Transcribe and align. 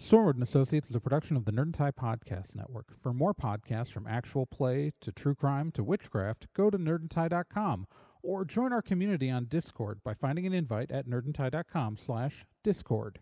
Stormwood 0.00 0.34
and 0.34 0.42
Associates 0.42 0.90
is 0.90 0.94
a 0.94 1.00
production 1.00 1.38
of 1.38 1.46
the 1.46 1.52
Nerd 1.52 1.62
and 1.62 1.74
Tie 1.74 1.90
Podcast 1.90 2.54
Network. 2.54 2.88
For 3.00 3.14
more 3.14 3.32
podcasts 3.32 3.90
from 3.90 4.06
actual 4.06 4.44
play 4.44 4.92
to 5.00 5.10
true 5.10 5.34
crime 5.34 5.72
to 5.72 5.82
witchcraft, 5.82 6.48
go 6.54 6.68
to 6.68 6.76
nerdandtie.com 6.76 7.86
or 8.22 8.44
join 8.44 8.74
our 8.74 8.82
community 8.82 9.30
on 9.30 9.46
Discord 9.46 10.00
by 10.04 10.12
finding 10.12 10.46
an 10.46 10.52
invite 10.52 10.90
at 10.90 11.06
nerdandtie.com 11.06 11.96
slash 11.96 12.44
discord. 12.62 13.20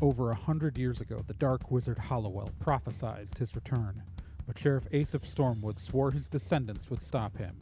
Over 0.00 0.30
a 0.30 0.34
hundred 0.34 0.78
years 0.78 1.02
ago, 1.02 1.22
the 1.26 1.34
dark 1.34 1.70
wizard 1.70 1.98
Hollowell 1.98 2.50
prophesied 2.60 3.28
his 3.38 3.54
return, 3.54 4.02
but 4.46 4.58
Sheriff 4.58 4.86
Aesop 4.90 5.24
Stormwood 5.24 5.78
swore 5.78 6.12
his 6.12 6.28
descendants 6.30 6.88
would 6.88 7.02
stop 7.02 7.36
him. 7.36 7.58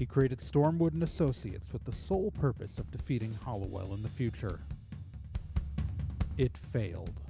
He 0.00 0.06
created 0.06 0.38
Stormwood 0.38 0.94
and 0.94 1.02
Associates 1.02 1.74
with 1.74 1.84
the 1.84 1.92
sole 1.92 2.30
purpose 2.30 2.78
of 2.78 2.90
defeating 2.90 3.34
Hollowell 3.44 3.92
in 3.92 4.02
the 4.02 4.08
future. 4.08 4.60
It 6.38 6.56
failed. 6.56 7.20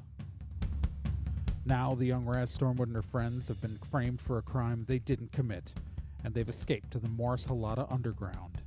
Now 1.67 1.97
the 1.97 2.07
young 2.07 2.25
Raz 2.25 2.57
Stormwood 2.57 2.87
and 2.87 2.95
her 2.95 3.03
friends 3.03 3.49
have 3.49 3.61
been 3.61 3.77
framed 3.91 4.21
for 4.21 4.39
a 4.39 4.43
crime 4.43 4.85
they 4.87 5.01
didn't 5.01 5.33
commit, 5.33 5.73
and 6.23 6.33
they've 6.33 6.49
escaped 6.49 6.93
to 6.93 7.01
the 7.01 7.09
Morris 7.09 7.45
Halata 7.45 7.93
underground. 7.93 8.63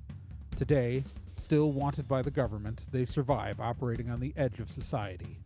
Today, 0.58 1.06
still 1.34 1.72
wanted 1.72 2.06
by 2.06 2.22
the 2.22 2.30
government, 2.30 2.82
they 2.92 3.06
survive 3.06 3.62
operating 3.62 4.10
on 4.10 4.20
the 4.20 4.34
edge 4.36 4.60
of 4.60 4.70
society. 4.70 5.40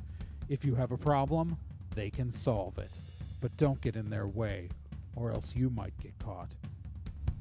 If 0.50 0.66
you 0.66 0.74
have 0.74 0.92
a 0.92 0.98
problem, 0.98 1.56
they 1.94 2.10
can 2.10 2.32
solve 2.32 2.80
it. 2.80 3.02
But 3.40 3.56
don't 3.58 3.82
get 3.82 3.96
in 3.96 4.10
their 4.10 4.26
way, 4.26 4.70
or 5.16 5.32
else 5.32 5.56
you 5.56 5.70
might 5.70 5.96
get 6.00 6.18
caught 6.18 6.50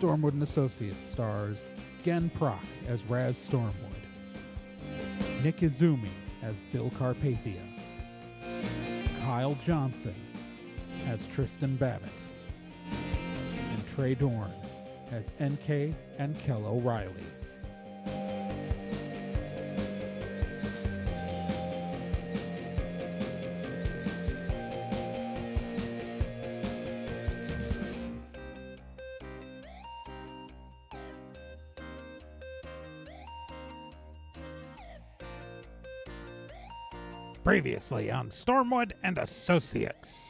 Stormwood 0.00 0.32
and 0.32 0.42
Associates 0.42 1.04
stars 1.04 1.66
Gen 2.02 2.30
Proc 2.30 2.62
as 2.88 3.04
Raz 3.04 3.36
Stormwood, 3.36 3.74
Nick 5.44 5.58
Izumi 5.58 6.08
as 6.42 6.54
Bill 6.72 6.88
Carpathia, 6.98 7.60
Kyle 9.22 9.58
Johnson 9.66 10.14
as 11.06 11.26
Tristan 11.26 11.76
Babbitt, 11.76 12.08
and 12.90 13.88
Trey 13.94 14.14
Dorn 14.14 14.50
as 15.12 15.28
NK 15.38 15.94
and 16.18 16.38
Kel 16.40 16.64
O'Reilly. 16.64 17.26
Previously 37.50 38.12
on 38.12 38.28
Stormwood 38.28 38.92
and 39.02 39.18
Associates. 39.18 40.22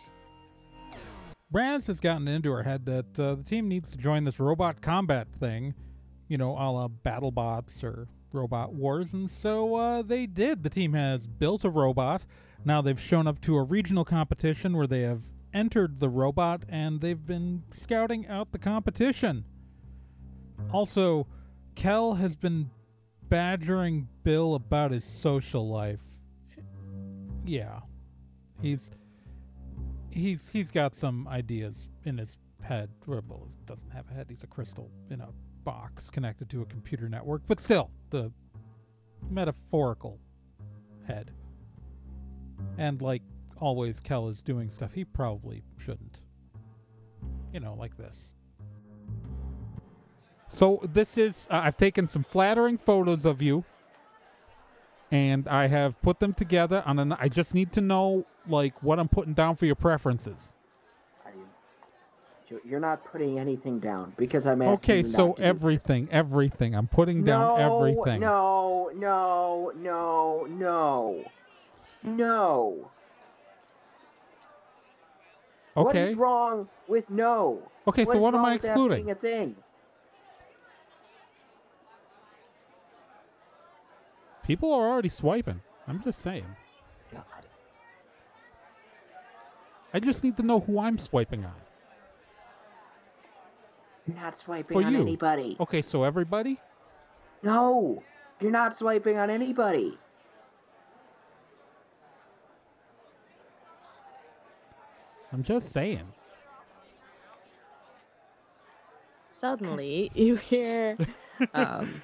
Raz 1.53 1.87
has 1.89 2.01
gotten 2.01 2.27
into 2.27 2.51
her 2.51 2.63
head 2.63 2.87
that 2.87 3.21
uh, 3.21 3.35
the 3.35 3.43
team 3.43 3.69
needs 3.69 3.91
to 3.91 3.99
join 3.99 4.25
this 4.25 4.41
robot 4.41 4.81
combat 4.81 5.29
thing, 5.39 5.75
you 6.29 6.39
know, 6.39 6.53
a 6.53 6.65
la 6.73 6.89
BattleBots 6.89 7.85
or 7.85 8.09
Robot 8.33 8.73
Wars, 8.73 9.13
and 9.13 9.31
so 9.31 9.75
uh, 9.75 10.01
they 10.01 10.25
did. 10.25 10.63
The 10.63 10.71
team 10.71 10.95
has 10.95 11.27
built 11.27 11.63
a 11.63 11.69
robot. 11.69 12.25
Now 12.65 12.81
they've 12.81 12.99
shown 12.99 13.27
up 13.27 13.39
to 13.43 13.59
a 13.59 13.63
regional 13.65 14.07
competition 14.07 14.75
where 14.75 14.87
they 14.87 15.03
have 15.03 15.21
entered 15.53 16.01
the 16.01 16.09
robot 16.09 16.63
and 16.71 17.03
they've 17.03 17.27
been 17.27 17.65
scouting 17.71 18.29
out 18.29 18.51
the 18.51 18.59
competition. 18.59 19.45
Also, 20.73 21.27
Kel 21.75 22.15
has 22.15 22.35
been 22.35 22.71
badgering 23.29 24.09
Bill 24.23 24.55
about 24.55 24.93
his 24.93 25.05
social 25.05 25.69
life 25.69 26.01
yeah, 27.51 27.81
he's 28.63 28.91
he's 30.11 30.49
he's 30.49 30.71
got 30.71 30.95
some 30.95 31.27
ideas 31.27 31.89
in 32.05 32.17
his 32.17 32.39
head. 32.63 32.91
Well, 33.07 33.49
he 33.51 33.57
doesn't 33.67 33.91
have 33.91 34.09
a 34.09 34.15
head. 34.15 34.27
He's 34.29 34.45
a 34.45 34.47
crystal 34.47 34.89
in 35.11 35.21
a 35.21 35.31
box 35.65 36.09
connected 36.09 36.49
to 36.51 36.63
a 36.63 36.65
computer 36.67 37.09
network. 37.09 37.43
But 37.49 37.59
still, 37.59 37.91
the 38.11 38.31
metaphorical 39.29 40.21
head. 41.09 41.33
And 42.79 43.03
like 43.03 43.23
always, 43.59 43.99
Kel 43.99 44.29
is 44.29 44.43
doing 44.43 44.71
stuff 44.71 44.93
he 44.95 45.05
probably 45.05 45.65
shouldn't. 45.77 46.21
You 47.53 47.59
know, 47.59 47.75
like 47.75 47.97
this. 47.97 48.33
So 50.47 50.81
this 50.85 51.19
is 51.19 51.49
uh, 51.51 51.63
I've 51.65 51.77
taken 51.77 52.07
some 52.07 52.23
flattering 52.23 52.79
photos 52.79 53.25
of 53.25 53.43
you 53.43 53.65
and 55.11 55.49
I 55.49 55.67
have 55.67 56.01
put 56.03 56.21
them 56.21 56.33
together. 56.33 56.83
And 56.87 56.99
then 56.99 57.13
I 57.13 57.29
just 57.29 57.55
need 57.55 57.73
to 57.75 57.81
know 57.81 58.27
like 58.49 58.83
what 58.83 58.99
I'm 58.99 59.09
putting 59.09 59.35
down 59.35 59.57
for 59.57 59.67
your 59.67 59.75
preferences. 59.75 60.53
You're 62.65 62.81
not 62.81 63.05
putting 63.05 63.39
anything 63.39 63.79
down 63.79 64.13
because 64.17 64.45
I'm 64.45 64.61
asking. 64.61 65.03
Okay, 65.03 65.09
so 65.09 65.35
everything, 65.39 66.09
everything. 66.11 66.75
I'm 66.75 66.89
putting 66.89 67.23
down 67.23 67.59
no, 67.59 67.77
everything. 67.77 68.21
No, 68.21 68.91
no, 68.93 69.73
no, 69.77 70.47
no, 70.51 71.25
no. 72.03 72.91
Okay. 75.77 75.85
What 75.85 75.97
is 75.97 76.15
wrong 76.17 76.69
with 76.89 77.09
no? 77.09 77.63
Okay, 77.87 78.05
what 78.05 78.15
so 78.15 78.19
what 78.19 78.35
am 78.35 78.45
I 78.45 78.55
excluding? 78.55 79.11
a 79.11 79.15
thing. 79.15 79.55
People 84.51 84.73
are 84.73 84.91
already 84.91 85.09
swiping. 85.09 85.61
I'm 85.87 86.03
just 86.03 86.23
saying. 86.23 86.57
God. 87.13 87.23
I 89.95 90.01
just 90.01 90.25
need 90.25 90.37
to 90.39 90.43
know 90.43 90.59
who 90.59 90.81
I'm 90.81 90.99
swiping 90.99 91.45
on. 91.45 91.55
You're 94.09 94.17
not 94.17 94.37
swiping 94.37 94.81
For 94.81 94.85
on 94.85 94.93
you. 94.93 95.03
anybody. 95.03 95.57
Okay, 95.61 95.83
so 95.83 96.03
everybody? 96.03 96.59
No, 97.45 98.03
you're 98.41 98.51
not 98.51 98.77
swiping 98.77 99.19
on 99.19 99.31
anybody. 99.31 99.97
I'm 105.33 105.45
just 105.45 105.71
saying. 105.71 106.09
Suddenly, 109.31 110.11
you 110.17 110.35
hear 110.35 110.99
um, 111.55 112.03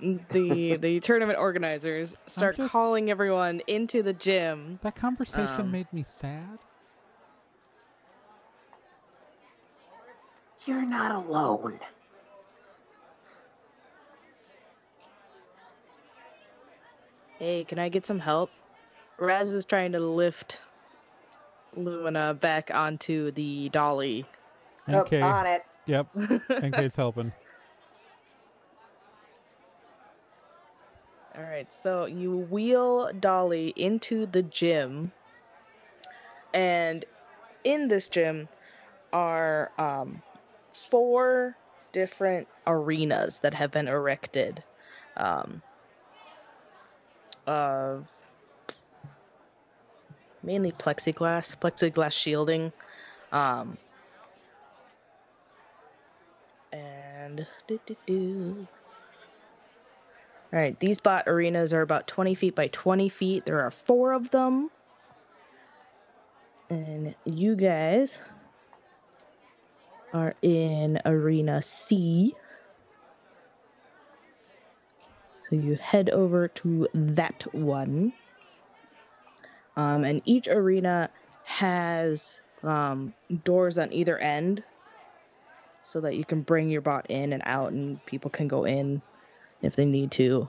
the 0.00 0.76
the 0.80 1.00
tournament 1.00 1.38
organizers 1.38 2.14
start 2.26 2.56
just- 2.56 2.72
calling 2.72 3.10
everyone 3.10 3.60
into 3.66 4.02
the 4.02 4.12
gym. 4.12 4.78
That 4.82 4.94
conversation 4.96 5.60
Um, 5.62 5.70
made 5.70 5.92
me 5.92 6.02
sad. 6.02 6.58
You're 10.66 10.84
not 10.84 11.12
alone. 11.24 11.80
Hey, 17.38 17.64
can 17.64 17.78
I 17.78 17.88
get 17.88 18.04
some 18.04 18.18
help? 18.18 18.50
Raz 19.18 19.52
is 19.52 19.64
trying 19.64 19.92
to 19.92 20.00
lift 20.00 20.60
Lumina 21.76 22.34
back 22.34 22.70
onto 22.72 23.30
the 23.32 23.68
dolly. 23.70 24.24
Up 24.88 25.06
Okay. 25.06 25.20
on 25.20 25.46
it. 25.46 25.62
Yep. 25.86 26.06
NK's 26.50 26.96
helping. 26.96 27.32
All 31.38 31.44
right, 31.44 31.72
so 31.72 32.06
you 32.06 32.36
wheel 32.36 33.12
Dolly 33.20 33.72
into 33.76 34.26
the 34.26 34.42
gym, 34.42 35.12
and 36.52 37.04
in 37.62 37.86
this 37.86 38.08
gym 38.08 38.48
are 39.12 39.70
um, 39.78 40.20
four 40.66 41.56
different 41.92 42.48
arenas 42.66 43.38
that 43.38 43.54
have 43.54 43.70
been 43.70 43.86
erected. 43.86 44.64
Um, 45.16 45.62
of 47.46 48.04
mainly 50.42 50.72
plexiglass, 50.72 51.56
plexiglass 51.56 52.12
shielding. 52.12 52.72
Um, 53.30 53.78
and 56.72 57.46
do, 57.68 57.78
do, 57.86 57.96
do. 58.08 58.66
All 60.50 60.58
right, 60.58 60.78
these 60.80 60.98
bot 60.98 61.24
arenas 61.26 61.74
are 61.74 61.82
about 61.82 62.06
20 62.06 62.34
feet 62.34 62.54
by 62.54 62.68
20 62.68 63.10
feet. 63.10 63.44
There 63.44 63.60
are 63.60 63.70
four 63.70 64.12
of 64.12 64.30
them. 64.30 64.70
And 66.70 67.14
you 67.24 67.54
guys 67.54 68.18
are 70.14 70.34
in 70.40 71.00
Arena 71.04 71.60
C. 71.60 72.34
So 75.48 75.56
you 75.56 75.76
head 75.76 76.08
over 76.10 76.48
to 76.48 76.88
that 76.94 77.44
one. 77.52 78.14
Um, 79.76 80.04
and 80.04 80.22
each 80.24 80.48
arena 80.48 81.10
has 81.44 82.38
um, 82.62 83.12
doors 83.44 83.78
on 83.78 83.92
either 83.92 84.18
end 84.18 84.62
so 85.82 86.00
that 86.00 86.16
you 86.16 86.24
can 86.24 86.40
bring 86.40 86.70
your 86.70 86.80
bot 86.80 87.06
in 87.10 87.32
and 87.32 87.42
out 87.46 87.72
and 87.72 88.04
people 88.06 88.30
can 88.30 88.48
go 88.48 88.64
in 88.64 89.00
if 89.62 89.76
they 89.76 89.84
need 89.84 90.10
to. 90.12 90.48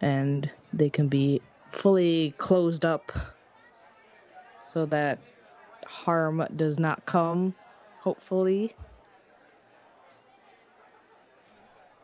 And 0.00 0.50
they 0.72 0.90
can 0.90 1.08
be 1.08 1.40
fully 1.70 2.34
closed 2.38 2.84
up 2.84 3.12
so 4.68 4.86
that 4.86 5.18
harm 5.86 6.44
does 6.56 6.78
not 6.78 7.04
come, 7.06 7.54
hopefully. 8.00 8.74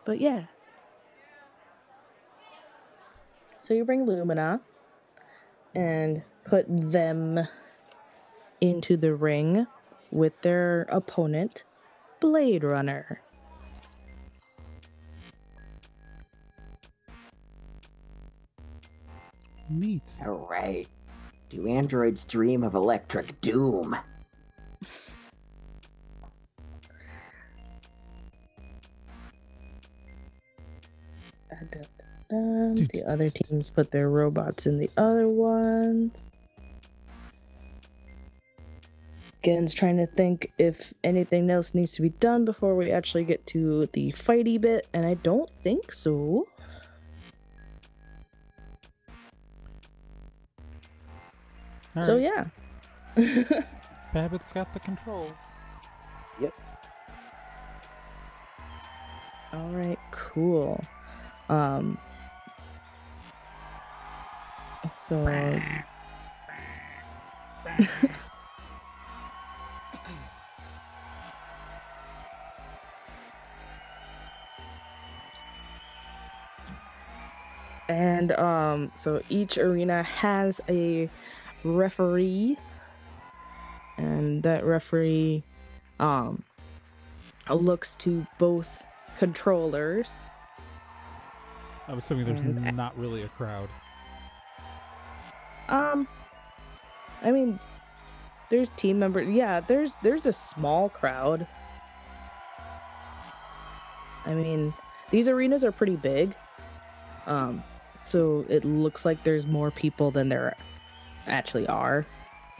But 0.04 0.20
yeah. 0.20 0.44
So 3.60 3.72
you 3.72 3.84
bring 3.84 4.04
Lumina 4.04 4.60
and 5.75 6.22
put 6.44 6.66
them 6.69 7.40
into 8.60 8.96
the 8.96 9.14
ring 9.14 9.66
with 10.10 10.40
their 10.42 10.82
opponent, 10.90 11.64
Blade 12.20 12.62
Runner. 12.62 13.20
Neat. 19.78 20.02
All 20.24 20.46
right. 20.48 20.86
Do 21.50 21.66
androids 21.66 22.24
dream 22.24 22.62
of 22.62 22.74
electric 22.74 23.40
doom? 23.40 23.96
Um, 32.30 32.74
the 32.74 33.04
other 33.06 33.30
teams 33.30 33.70
put 33.70 33.90
their 33.90 34.08
robots 34.08 34.66
in 34.66 34.78
the 34.78 34.90
other 34.96 35.28
ones. 35.28 36.16
Gen's 39.44 39.74
trying 39.74 39.98
to 39.98 40.06
think 40.06 40.50
if 40.58 40.94
anything 41.04 41.50
else 41.50 41.74
needs 41.74 41.92
to 41.92 42.02
be 42.02 42.08
done 42.08 42.44
before 42.44 42.74
we 42.74 42.90
actually 42.90 43.24
get 43.24 43.46
to 43.48 43.86
the 43.92 44.12
fighty 44.12 44.58
bit, 44.58 44.86
and 44.94 45.04
I 45.04 45.14
don't 45.14 45.50
think 45.62 45.92
so. 45.92 46.46
All 51.96 52.02
so 52.02 52.17
right. 52.17 52.46
yeah. 53.17 53.62
Babbitt's 54.12 54.52
got 54.52 54.73
the 54.73 54.81
controls. 54.81 55.37
Yep. 56.41 56.55
All 59.52 59.70
right, 59.70 59.99
cool. 60.11 60.81
Um 61.49 61.99
so 65.08 65.61
and 77.88 78.32
um 78.32 78.91
so 78.96 79.20
each 79.29 79.58
arena 79.58 80.02
has 80.02 80.61
a 80.69 81.08
referee. 81.64 82.58
And 83.96 84.43
that 84.43 84.64
referee 84.64 85.43
um 86.00 86.43
looks 87.50 87.94
to 87.96 88.26
both 88.38 88.69
controllers. 89.19 90.11
I'm 91.88 91.99
assuming 91.99 92.25
there's 92.26 92.40
And- 92.40 92.76
not 92.76 92.99
really 92.99 93.22
a 93.22 93.28
crowd. 93.28 93.69
um 95.69 96.06
i 97.22 97.31
mean 97.31 97.58
there's 98.50 98.69
team 98.76 98.99
members 98.99 99.26
yeah 99.28 99.60
there's 99.60 99.93
there's 100.02 100.26
a 100.26 100.32
small 100.32 100.88
crowd. 100.90 101.46
I 104.26 104.34
mean 104.34 104.75
these 105.10 105.28
arenas 105.28 105.64
are 105.64 105.72
pretty 105.72 105.96
big. 105.96 106.34
Um 107.26 107.62
so 108.06 108.44
it 108.49 108.64
looks 108.64 109.05
like 109.05 109.22
there's 109.25 109.46
more 109.46 109.70
people 109.70 110.10
than 110.10 110.28
there 110.28 110.55
actually 111.26 111.66
are 111.68 112.06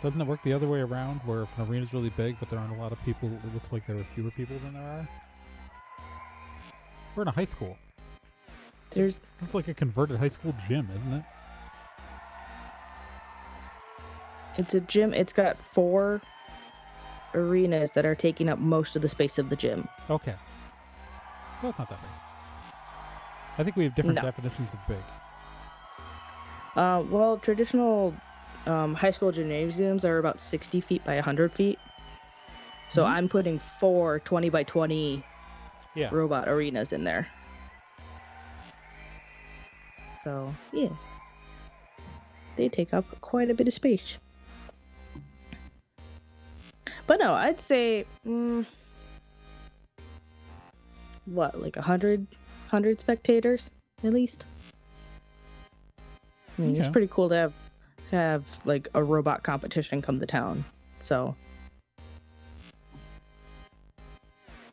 Doesn't 0.03 0.21
it 0.21 0.27
work 0.27 0.43
the 0.43 0.53
other 0.53 0.69
way 0.69 0.81
around, 0.81 1.21
where 1.25 1.43
if 1.43 1.59
an 1.59 1.67
arena's 1.67 1.93
really 1.93 2.11
big 2.11 2.37
but 2.41 2.49
there 2.51 2.59
aren't 2.59 2.73
a 2.73 2.77
lot 2.81 2.93
of 2.93 3.03
people, 3.05 3.29
it 3.45 3.55
looks 3.55 3.73
like 3.73 3.87
there 3.87 3.97
are 3.97 4.05
fewer 4.15 4.31
people 4.31 4.59
than 4.59 4.75
there 4.75 4.83
are? 4.83 5.09
We're 7.17 7.23
in 7.23 7.29
a 7.29 7.33
high 7.33 7.45
school. 7.45 7.79
there's 8.91 9.17
It's 9.41 9.55
like 9.55 9.69
a 9.69 9.75
converted 9.75 10.19
high 10.19 10.29
school 10.29 10.55
gym, 10.69 10.89
isn't 10.97 11.13
it? 11.15 11.23
it's 14.57 14.75
a 14.75 14.81
gym 14.81 15.13
it's 15.13 15.33
got 15.33 15.57
four 15.61 16.21
arenas 17.35 17.91
that 17.91 18.07
are 18.07 18.15
taking 18.15 18.49
up 18.49 18.59
most 18.61 18.95
of 18.95 19.03
the 19.03 19.09
space 19.09 19.37
of 19.39 19.51
the 19.51 19.57
gym 19.57 19.89
Okay. 20.09 20.35
Well, 21.61 21.71
it's 21.71 21.79
not 21.79 21.89
that 21.89 22.01
big. 22.01 22.11
I 23.59 23.65
think 23.65 23.75
we 23.77 23.85
have 23.85 23.95
different 23.97 24.17
No. 24.17 24.23
definitions 24.23 24.69
of 24.73 24.79
big. 24.87 24.99
uh 26.77 27.03
well 27.09 27.37
traditional 27.39 28.15
um, 28.67 28.95
high 28.95 29.11
school 29.11 29.31
gymnasiums 29.33 30.05
are 30.05 30.19
about 30.19 30.41
60 30.41 30.81
feet 30.81 31.05
by 31.05 31.15
100 31.17 31.53
feet 31.53 31.79
so 32.91 33.03
Mhm. 33.05 33.09
i'm 33.09 33.29
putting 33.29 33.59
four 33.59 34.21
20 34.21 34.49
by 34.51 34.63
20 34.63 35.23
Yeah. 35.95 36.09
robot 36.11 36.49
arenas 36.49 36.93
in 36.93 37.05
there. 37.05 37.29
So, 40.25 40.53
yeah. 40.73 40.89
They 42.57 42.69
take 42.69 42.93
up 42.93 43.05
quite 43.21 43.49
a 43.51 43.55
bit 43.55 43.69
of 43.69 43.75
space. 43.75 44.17
But 47.07 47.21
no, 47.21 47.35
I'd 47.35 47.61
say, 47.61 48.07
mm, 48.27 48.65
what, 51.27 51.61
like 51.61 51.77
a 51.77 51.83
hundred, 51.83 52.27
hundred 52.69 52.99
spectators 53.01 53.71
at 54.03 54.13
least. 54.13 54.47
I 56.59 56.63
mean, 56.63 56.77
it's 56.77 56.89
pretty 56.89 57.09
cool 57.09 57.29
to 57.29 57.35
have 57.37 57.53
have 58.15 58.45
like 58.65 58.89
a 58.95 59.03
robot 59.03 59.43
competition 59.43 60.03
come 60.03 60.21
to 60.21 60.27
town. 60.27 60.65
So, 61.01 61.35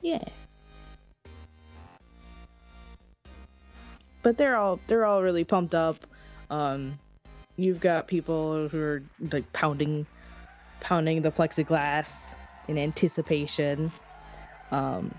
yeah. 0.02 0.24
but 4.24 4.38
they're 4.38 4.56
all 4.56 4.80
they're 4.88 5.06
all 5.06 5.22
really 5.22 5.44
pumped 5.44 5.76
up. 5.76 5.98
Um, 6.50 7.00
you've 7.58 7.80
got 7.80 8.08
people 8.08 8.68
who 8.68 8.80
are 8.80 9.04
like 9.32 9.52
pounding, 9.54 10.06
pounding 10.80 11.22
the 11.22 11.32
plexiglass 11.32 12.26
in 12.68 12.78
anticipation. 12.78 13.92
Um, 14.72 15.14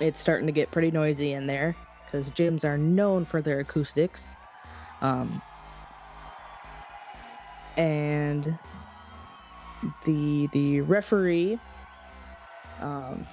it's 0.00 0.18
starting 0.18 0.46
to 0.46 0.52
get 0.52 0.70
pretty 0.70 0.90
noisy 0.90 1.32
in 1.32 1.46
there 1.46 1.76
because 2.04 2.30
gyms 2.30 2.64
are 2.64 2.78
known 2.78 3.24
for 3.24 3.42
their 3.42 3.60
acoustics. 3.60 4.28
Um, 5.02 5.42
and 7.76 8.58
the 10.04 10.46
the 10.52 10.80
referee, 10.82 11.58
um, 12.80 13.26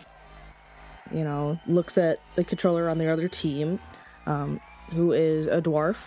you 1.12 1.24
know, 1.24 1.60
looks 1.68 1.98
at 1.98 2.20
the 2.36 2.44
controller 2.44 2.90
on 2.90 2.98
the 2.98 3.12
other 3.12 3.28
team 3.28 3.80
um, 4.26 4.60
who 4.92 5.12
is 5.12 5.48
a 5.48 5.62
dwarf. 5.62 5.98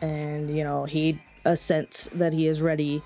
And, 0.00 0.54
you 0.56 0.62
know, 0.64 0.84
he 0.84 1.18
assents 1.44 2.08
that 2.14 2.32
he 2.32 2.46
is 2.46 2.62
ready 2.62 3.02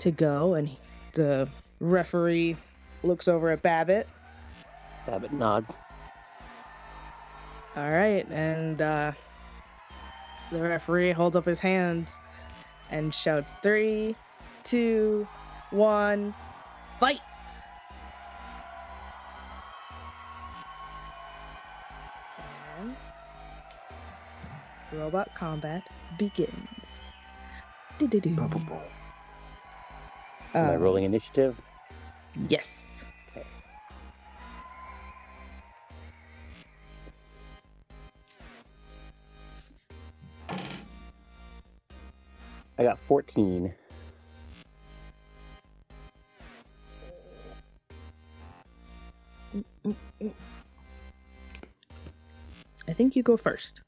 to 0.00 0.10
go. 0.10 0.54
And 0.54 0.68
he- 0.68 0.78
the 1.14 1.48
referee 1.80 2.56
looks 3.02 3.26
over 3.26 3.50
at 3.50 3.62
Babbitt. 3.62 4.06
Babbitt 5.06 5.32
nods. 5.32 5.76
All 7.74 7.90
right. 7.90 8.26
And 8.30 8.82
uh, 8.82 9.12
the 10.50 10.60
referee 10.60 11.12
holds 11.12 11.36
up 11.36 11.46
his 11.46 11.58
hands 11.58 12.16
and 12.90 13.14
shouts, 13.14 13.54
Three, 13.62 14.16
two, 14.64 15.26
one, 15.70 16.34
fight! 17.00 17.20
And 22.78 22.96
robot 24.92 25.34
combat 25.34 25.82
begins. 26.16 27.00
Am 28.00 28.08
I 30.54 30.74
Um, 30.74 30.80
rolling 30.80 31.04
initiative? 31.04 31.60
Yes. 32.48 32.85
I 42.78 42.82
got 42.82 42.98
14. 43.00 43.74
I 52.88 52.92
think 52.92 53.16
you 53.16 53.22
go 53.22 53.36
first. 53.36 53.82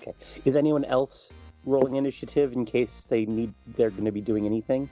Okay. 0.00 0.14
Is 0.44 0.56
anyone 0.56 0.84
else 0.84 1.30
rolling 1.64 1.96
initiative 1.96 2.52
in 2.52 2.64
case 2.64 3.06
they 3.08 3.26
need 3.26 3.52
they're 3.76 3.90
going 3.90 4.04
to 4.04 4.12
be 4.12 4.20
doing 4.20 4.46
anything? 4.46 4.88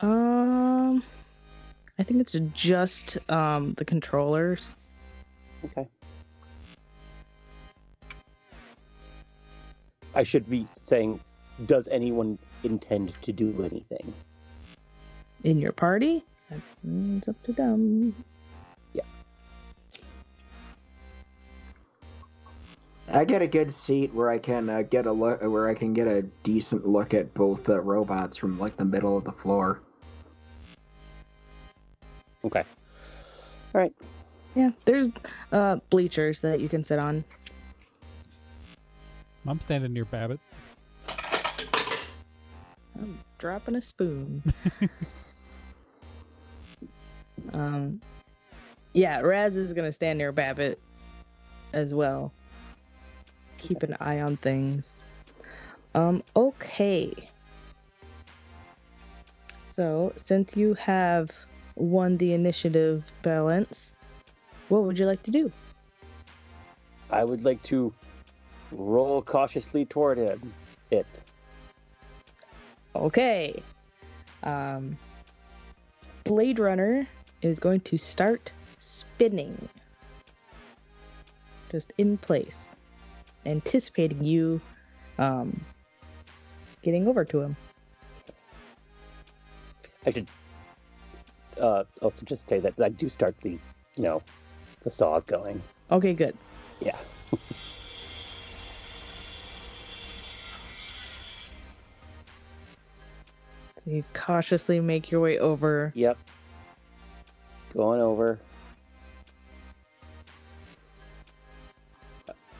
Um, 0.00 1.02
I 1.98 2.04
think 2.04 2.20
it's 2.20 2.36
just 2.54 3.18
um 3.30 3.74
the 3.74 3.84
controllers. 3.84 4.74
Okay. 5.64 5.88
I 10.18 10.22
should 10.24 10.50
be 10.50 10.66
saying, 10.82 11.18
does 11.64 11.88
anyone 11.88 12.38
intend 12.62 13.14
to 13.22 13.32
do 13.32 13.54
anything? 13.64 14.12
in 15.44 15.60
your 15.60 15.72
party. 15.72 16.24
It's 17.16 17.28
up 17.28 17.42
to 17.44 17.52
them. 17.52 18.14
Yeah. 18.92 19.02
I 23.10 23.24
get 23.24 23.42
a 23.42 23.46
good 23.46 23.72
seat 23.72 24.12
where 24.14 24.30
I 24.30 24.38
can 24.38 24.68
uh, 24.68 24.82
get 24.82 25.06
a 25.06 25.12
look, 25.12 25.42
where 25.42 25.68
I 25.68 25.74
can 25.74 25.92
get 25.94 26.06
a 26.06 26.22
decent 26.42 26.86
look 26.86 27.14
at 27.14 27.34
both 27.34 27.64
the 27.64 27.80
robots 27.80 28.36
from 28.36 28.58
like 28.58 28.76
the 28.76 28.84
middle 28.84 29.16
of 29.16 29.24
the 29.24 29.32
floor. 29.32 29.80
Okay. 32.44 32.64
All 33.74 33.80
right. 33.80 33.92
Yeah, 34.54 34.70
there's 34.86 35.10
uh 35.52 35.76
bleachers 35.90 36.40
that 36.40 36.60
you 36.60 36.68
can 36.68 36.82
sit 36.82 36.98
on. 36.98 37.22
I'm 39.48 39.60
standing 39.60 39.92
near 39.92 40.04
Babbitt. 40.04 40.40
I'm 42.94 43.18
dropping 43.38 43.76
a 43.76 43.80
spoon. 43.80 44.42
um, 47.52 48.00
yeah, 48.92 49.20
Raz 49.20 49.56
is 49.56 49.72
gonna 49.72 49.92
stand 49.92 50.18
near 50.18 50.32
Babbitt 50.32 50.80
as 51.72 51.94
well. 51.94 52.32
Keep 53.58 53.82
an 53.82 53.96
eye 54.00 54.20
on 54.20 54.36
things. 54.36 54.94
Um, 55.94 56.22
okay. 56.36 57.12
So, 59.68 60.12
since 60.16 60.56
you 60.56 60.74
have 60.74 61.30
won 61.76 62.18
the 62.18 62.32
initiative 62.32 63.10
balance, 63.22 63.94
what 64.68 64.82
would 64.82 64.98
you 64.98 65.06
like 65.06 65.22
to 65.22 65.30
do? 65.30 65.52
I 67.10 67.24
would 67.24 67.44
like 67.44 67.62
to 67.64 67.92
roll 68.72 69.22
cautiously 69.22 69.84
toward 69.84 70.18
him. 70.18 70.52
It. 70.90 71.06
Okay. 72.94 73.62
Um, 74.42 74.98
Blade 76.24 76.58
Runner 76.58 77.06
is 77.42 77.58
going 77.58 77.80
to 77.80 77.98
start 77.98 78.52
spinning. 78.78 79.68
Just 81.70 81.92
in 81.98 82.16
place. 82.18 82.74
Anticipating 83.46 84.24
you 84.24 84.60
um, 85.18 85.60
getting 86.82 87.06
over 87.06 87.24
to 87.24 87.40
him. 87.40 87.56
I 90.06 90.10
should 90.10 90.28
uh, 91.60 91.84
also 92.00 92.24
just 92.24 92.48
say 92.48 92.60
that 92.60 92.74
I 92.80 92.88
do 92.88 93.08
start 93.08 93.36
the, 93.42 93.58
you 93.96 94.02
know, 94.02 94.22
the 94.84 94.90
saws 94.90 95.22
going. 95.24 95.60
Okay, 95.90 96.14
good. 96.14 96.36
Yeah. 96.80 96.96
you 103.88 104.04
cautiously 104.12 104.80
make 104.80 105.10
your 105.10 105.20
way 105.20 105.38
over. 105.38 105.92
Yep. 105.94 106.18
Going 107.74 108.02
over. 108.02 108.38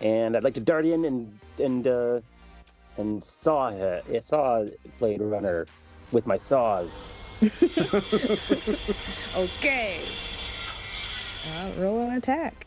And 0.01 0.37
I'd 0.37 0.45
like 0.45 0.55
to 0.55 0.61
dart 0.61 0.87
in 0.87 1.05
and 1.05 1.39
and 1.59 1.87
uh, 1.87 2.21
and 2.97 3.23
saw 3.23 3.69
uh, 3.69 4.01
saw 4.21 4.65
Blade 4.99 5.21
Runner 5.21 5.67
with 6.13 6.27
my 6.27 6.37
saws. 6.37 6.91
Okay. 9.37 10.01
Uh, 11.47 11.71
roll 11.79 12.01
an 12.01 12.17
attack. 12.17 12.67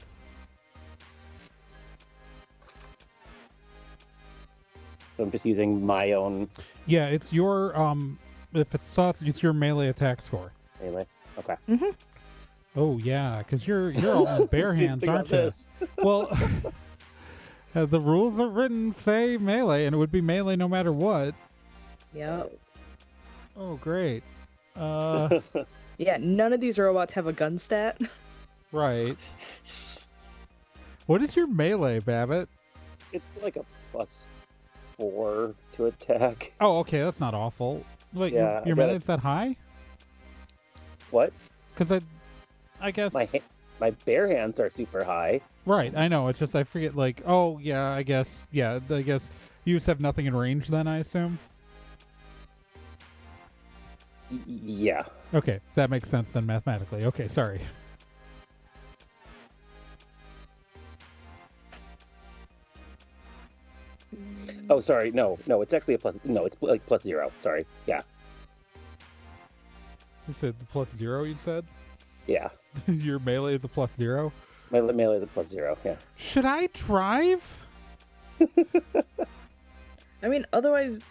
So 5.17 5.23
I'm 5.23 5.31
just 5.31 5.45
using 5.45 5.85
my 5.85 6.13
own 6.13 6.49
Yeah, 6.85 7.07
it's 7.07 7.33
your 7.33 7.77
um. 7.77 8.17
If 8.53 8.75
it's 8.75 8.87
sauce, 8.87 9.21
it's 9.21 9.41
your 9.41 9.53
melee 9.53 9.87
attack 9.87 10.21
score. 10.21 10.51
melee. 10.81 11.05
Okay. 11.39 11.55
Oh 12.75 12.97
yeah, 12.97 13.39
because 13.39 13.67
you're 13.67 13.91
you're 13.91 14.13
all 14.15 14.27
in 14.27 14.45
bare 14.51 14.73
hands, 14.73 15.07
aren't 15.07 15.29
you? 15.29 15.37
this. 15.37 15.69
Well, 15.97 16.27
uh, 17.75 17.85
the 17.85 17.99
rules 17.99 18.39
are 18.39 18.47
written 18.49 18.93
say 18.93 19.37
melee, 19.37 19.85
and 19.85 19.95
it 19.95 19.97
would 19.97 20.11
be 20.11 20.21
melee 20.21 20.55
no 20.55 20.67
matter 20.67 20.91
what. 20.91 21.33
Yep. 22.13 22.51
Oh 23.57 23.75
great. 23.77 24.23
Uh, 24.75 25.39
Yeah, 25.97 26.17
none 26.19 26.51
of 26.53 26.59
these 26.59 26.79
robots 26.79 27.13
have 27.13 27.27
a 27.27 27.33
gun 27.33 27.57
stat. 27.59 27.99
right. 28.71 29.15
What 31.05 31.21
is 31.21 31.35
your 31.35 31.47
melee, 31.47 31.99
Babbitt? 31.99 32.47
It's 33.13 33.23
like 33.43 33.55
a 33.57 33.65
plus 33.91 34.25
four 34.97 35.53
to 35.73 35.85
attack. 35.87 36.53
Oh, 36.61 36.79
okay, 36.79 36.99
that's 36.99 37.19
not 37.19 37.33
awful. 37.33 37.85
Wait, 38.13 38.33
your- 38.33 38.41
Yeah, 38.41 38.61
your, 38.65 38.75
got 38.75 38.89
melee's 38.89 39.05
that 39.05 39.19
high? 39.19 39.55
What? 41.11 41.33
Because 41.73 41.91
I, 41.91 42.01
I 42.79 42.91
guess. 42.91 43.13
My 43.13 43.25
ha- 43.25 43.39
my 43.79 43.91
bare 44.05 44.27
hands 44.27 44.59
are 44.59 44.69
super 44.69 45.03
high. 45.03 45.41
Right, 45.65 45.95
I 45.95 46.07
know. 46.07 46.27
It's 46.27 46.39
just 46.39 46.55
I 46.55 46.63
forget. 46.63 46.95
Like, 46.95 47.21
oh 47.25 47.57
yeah, 47.59 47.89
I 47.91 48.03
guess. 48.03 48.43
Yeah, 48.51 48.79
I 48.89 49.01
guess 49.01 49.29
you 49.65 49.75
just 49.75 49.87
have 49.87 49.99
nothing 49.99 50.25
in 50.25 50.35
range. 50.35 50.67
Then 50.67 50.87
I 50.87 50.97
assume. 50.99 51.39
Y- 54.31 54.39
yeah. 54.47 55.03
Okay, 55.33 55.59
that 55.75 55.89
makes 55.89 56.09
sense 56.09 56.29
then 56.31 56.45
mathematically. 56.45 57.05
Okay, 57.05 57.27
sorry. 57.27 57.61
Oh, 64.71 64.79
sorry. 64.79 65.11
No, 65.11 65.37
no. 65.47 65.61
It's 65.61 65.73
actually 65.73 65.95
a 65.95 65.97
plus. 65.97 66.15
No, 66.23 66.45
it's 66.45 66.55
like 66.61 66.83
plus 66.87 67.03
zero. 67.03 67.29
Sorry. 67.41 67.65
Yeah. 67.85 68.03
You 70.29 70.33
said 70.33 70.57
the 70.59 70.65
plus 70.65 70.87
zero. 70.97 71.23
You 71.23 71.35
said 71.43 71.65
Yeah. 72.25 72.47
your 72.87 73.19
melee 73.19 73.55
is 73.55 73.65
a 73.65 73.67
plus 73.67 73.93
zero. 73.93 74.31
My 74.69 74.79
melee 74.79 75.17
is 75.17 75.23
a 75.23 75.27
plus 75.27 75.49
zero. 75.49 75.77
Yeah. 75.83 75.97
Should 76.15 76.45
I 76.45 76.67
drive? 76.67 77.43
I 80.23 80.27
mean, 80.29 80.45
otherwise, 80.53 81.01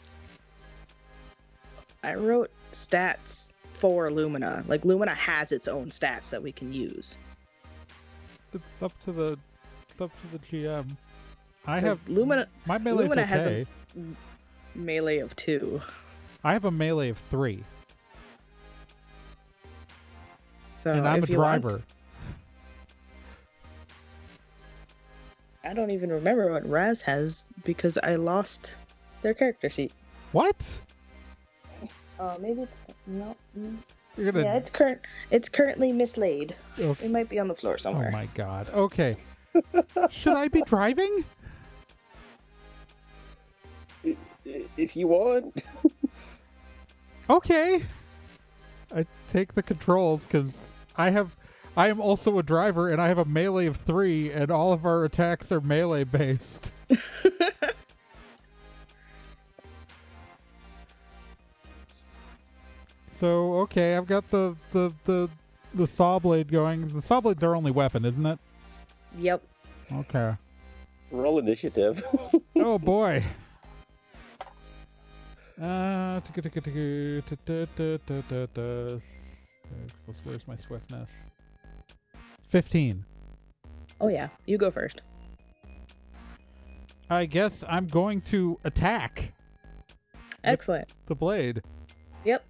I 2.02 2.14
wrote 2.14 2.50
stats 2.73 3.52
for 3.75 4.11
Lumina. 4.11 4.64
Like, 4.69 4.87
Lumina 4.87 5.14
has 5.14 5.52
its 5.52 5.69
own 5.69 5.90
stats 5.90 6.31
that 6.31 6.43
we 6.43 6.50
can 6.50 6.73
use. 6.73 7.19
It's 8.55 8.83
up 8.83 8.99
to 9.05 9.12
the. 9.12 9.38
It's 9.90 10.00
up 10.00 10.12
to 10.23 10.26
the 10.29 10.38
GM. 10.38 10.97
I 11.67 11.81
'Cause 11.81 11.99
have 11.99 12.09
Lumina 12.09 12.49
My 12.67 12.79
melee's 12.79 13.09
Lumina 13.09 13.26
has 13.26 13.47
a- 13.47 13.67
melee 14.75 15.19
of 15.19 15.35
two. 15.37 15.81
I 16.43 16.52
have 16.55 16.64
a 16.64 16.71
melee 16.71 17.11
of 17.11 17.19
three, 17.31 17.62
So 20.83 20.93
and 20.93 21.07
I'm 21.07 21.21
a 21.21 21.23
if 21.25 21.29
you 21.29 21.38
want- 21.38 21.62
driver. 21.62 21.83
I 25.62 25.75
don't 25.75 25.90
even 25.90 26.11
remember 26.11 26.50
what 26.50 26.69
Raz 26.69 27.02
has 27.02 27.47
because 27.64 27.99
I 28.02 28.14
lost 28.14 28.76
their 29.23 29.35
character 29.35 29.69
sheet. 29.69 29.93
What? 30.33 30.81
Oh, 32.19 32.37
maybe 32.38 32.62
it's 32.62 32.79
no. 33.07 33.37
Mm. 33.59 33.76
You're 34.17 34.33
gonna. 34.33 34.45
Yeah, 34.45 34.57
it's 34.57 34.71
current. 34.71 35.00
It's 35.31 35.49
currently 35.49 35.93
mislaid. 35.93 36.57
okay. 36.79 37.05
It 37.05 37.11
might 37.11 37.29
be 37.29 37.38
on 37.38 37.49
the 37.49 37.55
floor 37.55 37.76
somewhere. 37.79 38.09
Oh 38.09 38.12
my 38.12 38.26
god. 38.35 38.69
Okay. 38.71 39.17
Should 40.11 40.35
I 40.37 40.49
be 40.49 40.62
driving? 40.62 41.25
If 44.76 44.97
you 44.97 45.09
want. 45.09 45.62
Okay. 47.30 47.85
I 48.92 49.07
take 49.33 49.54
the 49.54 49.62
controls 49.62 50.25
because 50.26 50.73
I 50.97 51.11
have. 51.11 51.37
I 51.76 51.88
am 51.88 52.00
also 52.00 52.40
a 52.40 52.42
driver, 52.42 52.88
and 52.90 53.00
I 53.00 53.07
have 53.07 53.19
a 53.19 53.25
melee 53.25 53.66
of 53.66 53.76
three, 53.76 54.33
and 54.33 54.50
all 54.50 54.73
of 54.73 54.85
our 54.85 55.04
attacks 55.04 55.52
are 55.52 55.61
melee 55.61 56.02
based. 56.02 56.73
so 63.12 63.54
okay, 63.61 63.97
I've 63.97 64.09
got 64.09 64.28
the 64.33 64.57
the 64.73 64.92
the 65.04 65.30
the 65.75 65.87
saw 65.87 66.19
blade 66.19 66.50
going. 66.50 66.92
The 66.92 67.00
saw 67.00 67.21
blade's 67.21 67.45
our 67.45 67.54
only 67.54 67.71
weapon, 67.71 68.04
isn't 68.04 68.26
it? 68.26 68.40
Yep. 69.19 69.40
Okay. 69.92 70.35
Roll 71.12 71.38
initiative. 71.38 72.02
Oh 72.62 72.78
boy. 72.78 73.25
Six, 80.07 80.21
Where's 80.25 80.49
my 80.49 80.57
swiftness? 80.57 81.11
15. 82.49 83.05
Oh 84.00 84.09
yeah, 84.09 84.29
you 84.47 84.57
go 84.57 84.71
first. 84.71 85.02
I 87.11 87.26
guess 87.26 87.62
I'm 87.69 87.87
going 87.87 88.23
to 88.23 88.59
attack 88.64 89.35
Excellent. 90.45 90.88
the 91.07 91.14
blade. 91.14 91.61
Yep. 92.25 92.43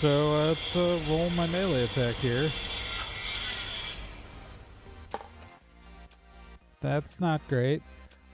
So 0.00 0.32
uh, 0.32 0.46
let's 0.48 0.76
uh, 0.76 0.98
roll 1.08 1.30
my 1.30 1.46
melee 1.46 1.84
attack 1.84 2.16
here. 2.16 2.50
That's 6.80 7.20
not 7.20 7.40
great. 7.46 7.82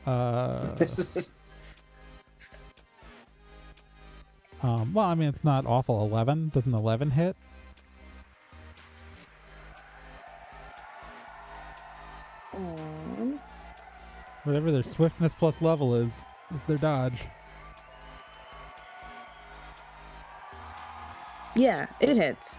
Uh, 0.07 0.75
um, 4.63 4.93
well, 4.93 5.07
I 5.07 5.15
mean, 5.15 5.29
it's 5.29 5.45
not 5.45 5.67
awful. 5.67 6.05
11. 6.05 6.51
Does 6.55 6.67
an 6.67 6.75
11 6.75 7.11
hit? 7.11 7.37
Um, 12.55 13.41
Whatever 14.45 14.73
their 14.73 14.83
swiftness 14.83 15.35
plus 15.39 15.63
level 15.63 15.95
is, 15.95 16.25
is 16.55 16.65
their 16.65 16.79
dodge. 16.79 17.21
yeah, 21.59 21.87
it 22.01 22.17
hits. 22.17 22.57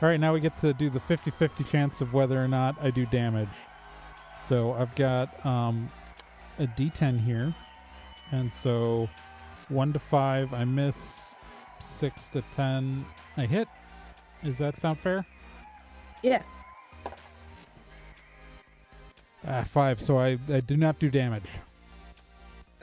All 0.00 0.08
right, 0.08 0.20
now 0.20 0.32
we 0.32 0.40
get 0.40 0.56
to 0.58 0.72
do 0.72 0.88
the 0.90 1.00
50 1.00 1.32
50 1.32 1.64
chance 1.64 2.00
of 2.00 2.14
whether 2.14 2.42
or 2.42 2.48
not 2.48 2.76
I 2.80 2.90
do 2.90 3.04
damage. 3.06 3.48
So 4.48 4.72
I've 4.72 4.94
got 4.94 5.44
um, 5.44 5.90
a 6.58 6.66
d10 6.66 7.24
here. 7.24 7.52
And 8.30 8.52
so 8.52 9.08
1 9.68 9.92
to 9.92 9.98
5, 9.98 10.54
I 10.54 10.64
miss. 10.64 10.96
6 11.80 12.28
to 12.28 12.42
10, 12.54 13.04
I 13.36 13.46
hit. 13.46 13.68
Does 14.44 14.58
that 14.58 14.78
sound 14.78 14.98
fair? 14.98 15.26
Yeah. 16.22 16.42
Ah, 19.46 19.62
5, 19.62 20.02
so 20.02 20.18
I, 20.18 20.38
I 20.52 20.60
do 20.60 20.76
not 20.76 20.98
do 20.98 21.10
damage. 21.10 21.48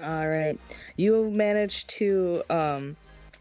All 0.02 0.28
right. 0.28 0.60
You 0.98 1.30
manage 1.32 1.88
to 1.88 2.44
um 2.50 2.98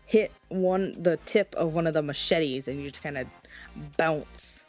hit 0.07 0.31
one 0.49 1.03
the 1.03 1.17
tip 1.25 1.55
of 1.57 1.73
one 1.73 1.87
of 1.87 1.95
the 1.95 2.03
machetes 2.03 2.69
and 2.69 2.81
you 2.81 2.91
just 2.91 3.03
kind 3.03 3.19
of 3.19 3.27
bounce. 3.97 4.65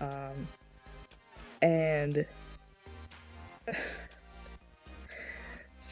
Um 0.00 0.48
and 1.60 2.26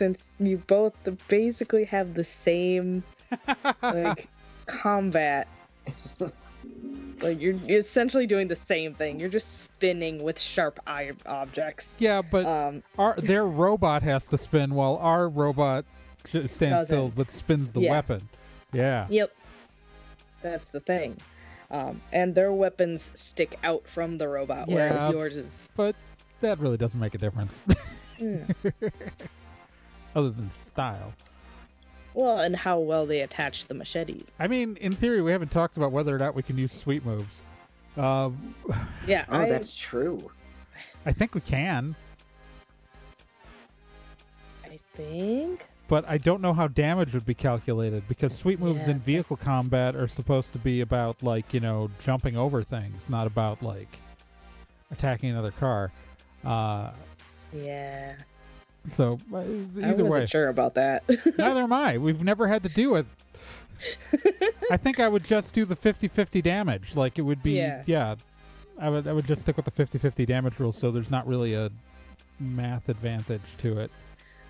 since 0.00 0.34
you 0.40 0.56
both 0.66 0.94
basically 1.28 1.84
have 1.84 2.14
the 2.14 2.24
same 2.24 3.04
like 3.82 4.28
combat 4.66 5.46
like 7.20 7.38
you're, 7.38 7.52
you're 7.68 7.78
essentially 7.80 8.26
doing 8.26 8.48
the 8.48 8.56
same 8.56 8.94
thing. 8.94 9.20
You're 9.20 9.28
just 9.28 9.62
spinning 9.64 10.22
with 10.22 10.40
sharp 10.40 10.80
eye 10.86 11.12
objects. 11.26 11.94
yeah, 11.98 12.22
but 12.22 12.46
Um 12.46 12.82
our 12.98 13.14
their 13.16 13.44
robot 13.46 14.02
has 14.02 14.26
to 14.28 14.38
spin 14.38 14.74
while 14.74 14.96
our 14.96 15.28
robot 15.28 15.84
stands 16.26 16.56
still 16.86 17.08
Doesn't. 17.08 17.14
but 17.16 17.30
spins 17.30 17.72
the 17.72 17.80
Yeah. 17.82 17.90
weapon. 17.90 18.26
Yeah. 18.72 19.06
Yep. 19.10 19.30
That's 20.40 20.68
the 20.68 20.80
thing. 20.80 21.18
Um, 21.70 22.00
and 22.10 22.34
their 22.34 22.52
weapons 22.52 23.12
stick 23.14 23.58
out 23.64 23.86
from 23.86 24.16
the 24.16 24.26
robot, 24.28 24.66
whereas 24.68 25.08
yours 25.12 25.36
is. 25.36 25.60
But 25.76 25.94
that 26.40 26.58
really 26.58 26.78
doesn't 26.78 26.98
make 26.98 27.14
a 27.14 27.18
difference. 27.18 27.60
Mm. 28.18 28.54
Other 30.14 30.30
than 30.30 30.50
style. 30.50 31.12
Well, 32.14 32.38
and 32.38 32.56
how 32.56 32.78
well 32.80 33.06
they 33.06 33.20
attach 33.20 33.66
the 33.66 33.74
machetes. 33.74 34.32
I 34.40 34.48
mean, 34.48 34.76
in 34.80 34.94
theory, 34.96 35.22
we 35.22 35.30
haven't 35.30 35.50
talked 35.52 35.76
about 35.76 35.92
whether 35.92 36.14
or 36.14 36.18
not 36.18 36.34
we 36.34 36.42
can 36.42 36.58
use 36.58 36.72
sweet 36.72 37.04
moves. 37.04 37.40
Um, 37.96 38.54
Yeah, 39.06 39.24
oh, 39.28 39.38
I, 39.38 39.48
that's 39.48 39.76
true. 39.76 40.30
I 41.06 41.12
think 41.12 41.34
we 41.34 41.40
can, 41.40 41.94
I 44.64 44.78
think. 44.96 45.66
but 45.88 46.04
I 46.08 46.18
don't 46.18 46.40
know 46.42 46.52
how 46.52 46.68
damage 46.68 47.14
would 47.14 47.24
be 47.26 47.34
calculated 47.34 48.06
because 48.08 48.34
sweet 48.36 48.60
moves 48.60 48.80
Yeah. 48.86 48.90
in 48.92 48.98
vehicle 49.00 49.36
combat 49.36 49.96
are 49.96 50.08
supposed 50.08 50.52
to 50.52 50.58
be 50.58 50.80
about 50.82 51.22
like 51.22 51.54
you 51.54 51.60
know 51.60 51.90
jumping 52.04 52.36
over 52.36 52.62
things, 52.62 53.08
not 53.08 53.26
about 53.26 53.62
like 53.62 53.98
attacking 54.90 55.30
another 55.30 55.52
car. 55.52 55.90
Uh, 56.44 56.90
Yeah. 57.52 58.14
So 58.90 59.18
uh, 59.32 59.38
I 59.38 59.40
either 59.40 60.04
wasn't 60.04 60.08
way, 60.08 60.26
sure 60.26 60.48
about 60.48 60.74
that. 60.74 61.02
neither 61.38 61.60
am 61.62 61.72
I. 61.72 61.98
We've 61.98 62.22
never 62.22 62.46
had 62.48 62.62
to 62.64 62.68
do 62.68 62.96
it. 62.96 63.06
I 64.70 64.76
think 64.76 65.00
I 65.00 65.08
would 65.08 65.24
just 65.24 65.54
do 65.54 65.64
the 65.64 65.76
50-50 65.76 66.42
damage. 66.42 66.96
Like 66.96 67.18
it 67.18 67.22
would 67.22 67.42
be 67.42 67.52
Yeah. 67.52 67.82
yeah. 67.86 68.14
I 68.78 68.88
would 68.88 69.06
I 69.06 69.12
would 69.12 69.26
just 69.26 69.42
stick 69.42 69.56
with 69.56 69.64
the 69.66 69.70
50-50 69.70 70.26
damage 70.26 70.58
rule 70.58 70.72
so 70.72 70.90
there's 70.90 71.10
not 71.10 71.26
really 71.26 71.54
a 71.54 71.70
math 72.38 72.88
advantage 72.88 73.42
to 73.58 73.78
it. 73.78 73.90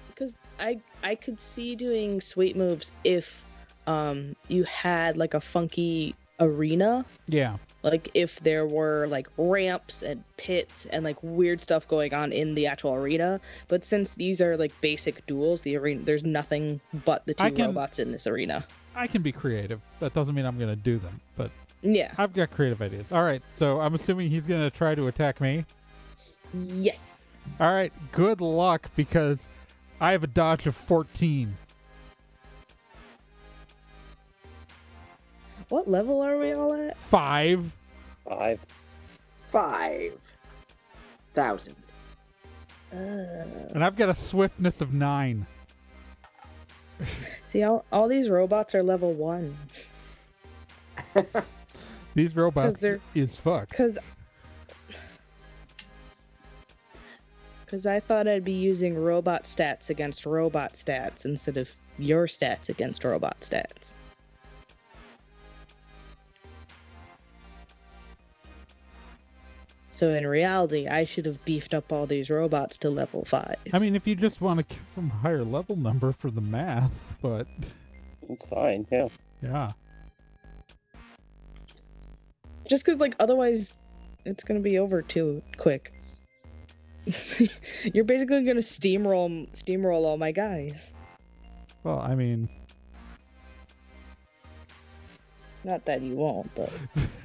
because 0.09 0.35
I 0.59 0.81
I 1.03 1.15
could 1.17 1.41
see 1.41 1.75
doing 1.75 2.21
sweet 2.21 2.57
moves 2.57 2.93
if 3.05 3.43
um 3.87 4.37
you 4.49 4.63
had 4.65 5.17
like 5.17 5.35
a 5.35 5.41
funky 5.41 6.15
arena 6.41 7.05
Yeah. 7.29 7.59
like 7.83 8.11
if 8.15 8.41
there 8.41 8.67
were 8.67 9.07
like 9.09 9.29
ramps 9.37 10.03
and 10.03 10.25
pits 10.37 10.87
and 10.87 11.05
like 11.05 11.23
weird 11.23 11.61
stuff 11.61 11.87
going 11.87 12.13
on 12.15 12.33
in 12.33 12.55
the 12.55 12.67
actual 12.67 12.95
arena 12.95 13.41
but 13.69 13.85
since 13.85 14.15
these 14.15 14.41
are 14.41 14.57
like 14.57 14.73
basic 14.81 15.25
duels 15.27 15.63
the 15.63 15.77
arena 15.77 16.03
there's 16.05 16.25
nothing 16.25 16.81
but 17.05 17.25
the 17.27 17.35
two 17.35 17.51
can- 17.53 17.67
robots 17.67 17.99
in 17.99 18.11
this 18.13 18.27
arena 18.27 18.65
I 18.97 19.07
can 19.07 19.23
be 19.23 19.31
creative. 19.31 19.81
That 20.01 20.15
doesn't 20.15 20.35
mean 20.35 20.45
I'm 20.45 20.59
going 20.59 20.69
to 20.69 20.75
do 20.75 20.99
them, 20.99 21.21
but 21.37 21.53
yeah 21.83 22.13
I've 22.19 22.33
got 22.33 22.51
creative 22.51 22.83
ideas. 22.83 23.13
All 23.13 23.23
right, 23.23 23.41
so 23.49 23.81
I'm 23.81 23.95
assuming 23.95 24.31
he's 24.31 24.47
going 24.47 24.63
to 24.63 24.71
try 24.71 24.97
to 24.97 25.07
attack 25.07 25.41
me. 25.41 25.65
yes 26.53 26.99
All 27.61 27.73
right, 27.73 27.93
good 28.13 28.41
luck 28.41 28.91
because 28.97 29.49
I 30.01 30.11
have 30.13 30.25
a 30.25 30.27
dodge 30.27 30.67
of 30.67 30.75
14. 30.75 31.57
What 35.71 35.89
level 35.89 36.21
are 36.21 36.37
we 36.39 36.53
all 36.53 36.75
at 36.75 36.97
5. 36.99 37.73
Five. 38.29 38.61
Five 39.49 40.13
thousand. 41.35 41.75
uh, 42.93 42.97
And 42.97 43.83
I've 43.85 43.97
got 43.97 44.09
a 44.09 44.15
swiftness 44.15 44.81
of 44.81 44.93
9. 44.93 45.47
see 47.47 47.63
all, 47.63 47.85
all 47.93 48.09
these 48.09 48.29
robots 48.29 48.75
are 48.75 48.83
level 48.83 49.13
one 49.15 49.57
These 52.15 52.37
robots 52.37 52.79
they're- 52.81 53.01
is 53.15 53.37
fucked. 53.37 53.71
because 53.71 53.99
because 57.65 57.87
i 57.87 57.99
thought 58.01 58.27
i'd 58.29 58.45
be 58.45 58.53
using 58.53 58.97
robot 59.01 59.45
stats 59.45 59.89
against 59.91 60.27
robot 60.27 60.75
stats 60.75 61.25
instead 61.25 61.57
of 61.57 61.71
your 61.99 62.27
stats 62.27 62.69
against 62.69 63.05
robot 63.05 63.39
stats 63.41 63.93
So 70.01 70.15
in 70.15 70.27
reality, 70.27 70.89
I 70.89 71.05
should 71.05 71.27
have 71.27 71.45
beefed 71.45 71.75
up 71.75 71.93
all 71.93 72.07
these 72.07 72.31
robots 72.31 72.79
to 72.79 72.89
level 72.89 73.23
5. 73.23 73.55
I 73.75 73.79
mean, 73.79 73.95
if 73.95 74.07
you 74.07 74.15
just 74.15 74.41
want 74.41 74.57
to 74.57 74.75
give 74.75 74.95
them 74.95 75.13
a 75.15 75.19
higher 75.19 75.45
level 75.45 75.77
number 75.77 76.13
for 76.13 76.31
the 76.31 76.41
math, 76.41 76.91
but 77.21 77.47
It's 78.31 78.47
fine. 78.47 78.87
Yeah. 78.91 79.09
yeah. 79.43 79.73
Just 82.67 82.87
because, 82.87 82.99
like, 82.99 83.15
otherwise, 83.21 83.75
it's 84.25 84.43
gonna 84.43 84.61
be 84.61 84.79
over 84.79 85.03
too 85.03 85.43
quick. 85.59 85.93
You're 87.93 88.05
basically 88.05 88.43
gonna 88.47 88.61
steamroll 88.61 89.51
steamroll 89.51 90.07
all 90.07 90.17
my 90.17 90.33
guys. 90.33 90.95
Well, 91.85 91.99
I 91.99 92.15
mean, 92.15 92.49
Not 95.63 95.85
that 95.85 96.01
you 96.01 96.15
won't, 96.15 96.51
but 96.55 96.73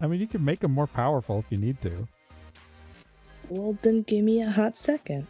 I 0.00 0.06
mean, 0.06 0.20
you 0.20 0.26
can 0.26 0.44
make 0.44 0.60
them 0.60 0.72
more 0.72 0.86
powerful 0.86 1.38
if 1.38 1.46
you 1.50 1.58
need 1.58 1.80
to. 1.82 2.06
well, 3.48 3.76
then 3.82 4.02
give 4.02 4.24
me 4.24 4.42
a 4.42 4.50
hot 4.50 4.76
second. 4.76 5.26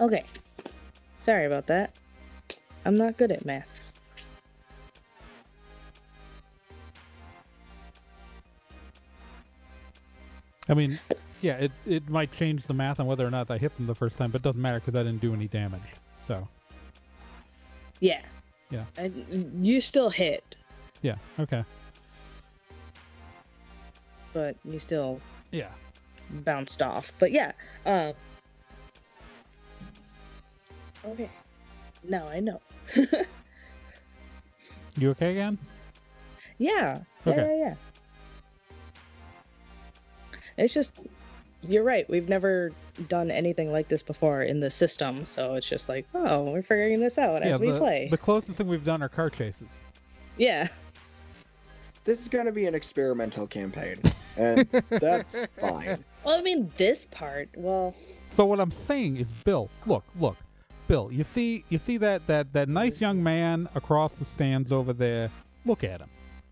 Okay. 0.00 0.24
Sorry 1.20 1.46
about 1.46 1.66
that. 1.68 1.92
I'm 2.84 2.96
not 2.96 3.16
good 3.16 3.32
at 3.32 3.44
math. 3.44 3.66
I 10.68 10.74
mean, 10.74 10.98
yeah, 11.42 11.54
it, 11.58 11.72
it 11.86 12.08
might 12.08 12.32
change 12.32 12.66
the 12.66 12.74
math 12.74 12.98
on 12.98 13.06
whether 13.06 13.26
or 13.26 13.30
not 13.30 13.50
I 13.50 13.58
hit 13.58 13.74
them 13.76 13.86
the 13.86 13.94
first 13.94 14.18
time, 14.18 14.30
but 14.30 14.40
it 14.40 14.44
doesn't 14.44 14.60
matter 14.60 14.80
because 14.80 14.94
I 14.94 15.02
didn't 15.02 15.20
do 15.20 15.32
any 15.32 15.46
damage. 15.46 15.80
So, 16.26 16.46
Yeah. 18.00 18.22
Yeah. 18.70 18.84
And 18.96 19.64
you 19.64 19.80
still 19.80 20.10
hit, 20.10 20.56
yeah, 21.02 21.14
okay. 21.38 21.64
but 24.32 24.56
you 24.64 24.80
still 24.80 25.20
Yeah. 25.52 25.70
bounced 26.30 26.82
off. 26.82 27.12
But 27.20 27.30
yeah. 27.30 27.52
Uh, 27.84 28.12
okay. 31.08 31.30
Now 32.08 32.28
I 32.28 32.40
know. 32.40 32.60
You 34.98 35.10
okay 35.10 35.32
again? 35.32 35.58
Yeah. 36.58 37.00
Yeah, 37.26 37.32
Okay. 37.32 37.58
yeah, 37.58 37.68
yeah. 37.68 37.74
It's 40.56 40.72
just 40.72 40.94
you're 41.68 41.82
right. 41.84 42.08
We've 42.08 42.28
never 42.28 42.72
done 43.08 43.30
anything 43.30 43.70
like 43.70 43.88
this 43.88 44.02
before 44.02 44.42
in 44.42 44.60
the 44.60 44.70
system, 44.70 45.26
so 45.26 45.54
it's 45.54 45.68
just 45.68 45.88
like, 45.88 46.06
oh, 46.14 46.44
we're 46.50 46.62
figuring 46.62 47.00
this 47.00 47.18
out 47.18 47.42
yeah, 47.42 47.54
as 47.54 47.60
we 47.60 47.72
the, 47.72 47.78
play. 47.78 48.08
the 48.10 48.16
closest 48.16 48.56
thing 48.56 48.68
we've 48.68 48.84
done 48.84 49.02
are 49.02 49.08
car 49.08 49.28
chases. 49.28 49.68
Yeah. 50.38 50.68
This 52.04 52.20
is 52.20 52.28
gonna 52.28 52.52
be 52.52 52.66
an 52.66 52.74
experimental 52.74 53.46
campaign, 53.46 53.96
and 54.38 54.66
that's 54.88 55.44
fine. 55.60 56.02
Well, 56.24 56.38
I 56.38 56.42
mean, 56.42 56.72
this 56.78 57.04
part. 57.10 57.50
Well, 57.54 57.94
So 58.30 58.46
what 58.46 58.60
I'm 58.60 58.70
saying 58.72 59.18
is, 59.18 59.30
Bill, 59.44 59.68
look, 59.84 60.04
look, 60.18 60.36
Bill, 60.88 61.10
you 61.12 61.24
see, 61.24 61.64
you 61.68 61.78
see 61.78 61.96
that 61.98 62.26
that 62.28 62.52
that 62.52 62.68
nice 62.68 63.00
young 63.00 63.22
man 63.22 63.68
across 63.74 64.16
the 64.16 64.24
stands 64.24 64.70
over 64.70 64.92
there. 64.92 65.30
Look 65.64 65.82
at 65.82 66.00
him, 66.00 66.08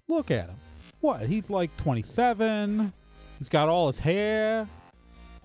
look 0.09 0.31
at 0.31 0.49
him. 0.49 0.57
What? 1.01 1.23
He's 1.23 1.51
like 1.51 1.77
27. 1.77 2.93
He's 3.39 3.49
got 3.49 3.69
all 3.69 3.89
his 3.89 4.01
hair. 4.01 4.69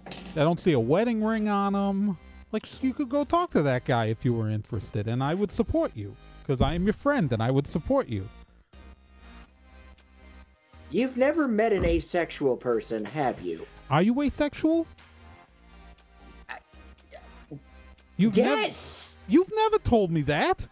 I 0.08 0.39
don't 0.39 0.60
see 0.60 0.71
a 0.71 0.80
wedding 0.80 1.23
ring 1.23 1.49
on 1.49 1.75
him. 1.75 2.17
Like 2.52 2.65
you 2.82 2.93
could 2.93 3.10
go 3.10 3.23
talk 3.23 3.52
to 3.52 3.62
that 3.63 3.86
guy 3.86 4.06
if 4.06 4.25
you 4.25 4.34
were 4.34 4.49
interested, 4.49 5.08
and 5.08 5.23
I 5.23 5.36
would 5.36 5.52
support 5.52 5.91
you 5.95 6.15
because 6.41 6.62
I 6.62 6.73
am 6.73 6.84
your 6.84 6.93
friend, 6.93 7.32
and 7.32 7.43
I 7.43 7.52
would 7.52 7.67
support 7.67 8.08
you. 8.08 8.28
You've 10.89 11.17
never 11.17 11.47
met 11.47 11.73
an 11.73 11.86
asexual 11.86 12.58
person, 12.58 13.06
have 13.06 13.39
you? 13.41 13.67
Are 13.91 14.02
you 14.02 14.19
asexual? 14.23 14.88
You've 18.19 18.36
yes. 18.36 19.08
you've 19.29 19.49
never 19.55 19.79
told 19.79 20.12
me 20.12 20.21
that. 20.23 20.67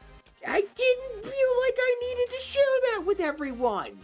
I 0.46 0.60
didn't 0.60 1.24
feel 1.24 1.52
like 1.64 1.78
I 1.80 1.96
needed 2.02 2.36
to 2.36 2.42
share 2.42 2.64
that 2.92 3.06
with 3.06 3.22
everyone. 3.22 3.98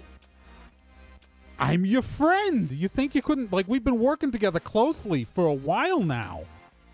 I'm 1.59 1.85
your 1.85 2.03
friend. 2.03 2.71
You 2.71 2.87
think 2.87 3.13
you 3.13 3.21
couldn't 3.21 3.51
like 3.51 3.67
we've 3.67 3.83
been 3.83 3.99
working 3.99 4.31
together 4.31 4.61
closely 4.61 5.25
for 5.25 5.45
a 5.45 5.53
while 5.53 5.99
now. 5.99 6.45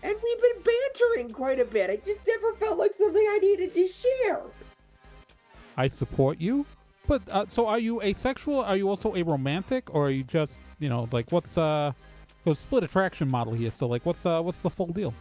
And 0.02 0.12
we've 0.12 0.42
been 0.42 0.74
bantering 0.74 1.32
quite 1.32 1.60
a 1.60 1.64
bit. 1.64 1.88
I 1.88 1.96
just 2.04 2.26
never 2.26 2.52
felt 2.54 2.78
like 2.78 2.94
something 2.98 3.24
I 3.30 3.38
needed 3.38 3.72
to 3.72 3.86
share. 3.86 4.40
I 5.76 5.86
support 5.86 6.40
you. 6.40 6.66
But 7.06 7.22
uh, 7.30 7.44
so 7.48 7.68
are 7.68 7.78
you 7.78 8.02
asexual? 8.02 8.58
Are 8.58 8.76
you 8.76 8.88
also 8.88 9.14
a 9.14 9.22
romantic 9.22 9.94
or 9.94 10.08
are 10.08 10.10
you 10.10 10.24
just, 10.24 10.58
you 10.80 10.88
know, 10.88 11.08
like 11.12 11.30
what's 11.30 11.56
uh 11.56 11.92
a 12.44 12.54
split 12.56 12.82
attraction 12.82 13.30
model 13.30 13.52
here. 13.52 13.70
So 13.70 13.86
like 13.86 14.04
what's 14.04 14.26
uh 14.26 14.42
what's 14.42 14.60
the 14.60 14.70
full 14.70 14.88
deal? 14.88 15.14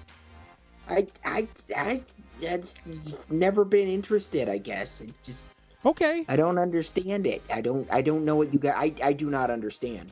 I, 0.90 1.08
I, 1.24 1.48
I, 1.76 2.02
that's 2.42 2.76
just 2.92 3.30
never 3.32 3.64
been 3.64 3.88
interested. 3.88 4.50
I 4.50 4.58
guess 4.58 5.02
it's 5.02 5.20
just 5.26 5.46
Okay. 5.86 6.26
I 6.28 6.36
don't 6.36 6.58
understand 6.58 7.26
it. 7.26 7.42
I 7.50 7.62
don't, 7.62 7.88
I 7.90 8.02
don't 8.02 8.26
know 8.26 8.36
what 8.36 8.52
you 8.52 8.60
got. 8.60 8.76
I, 8.76 8.94
I 9.02 9.14
do 9.14 9.30
not 9.30 9.50
understand. 9.50 10.12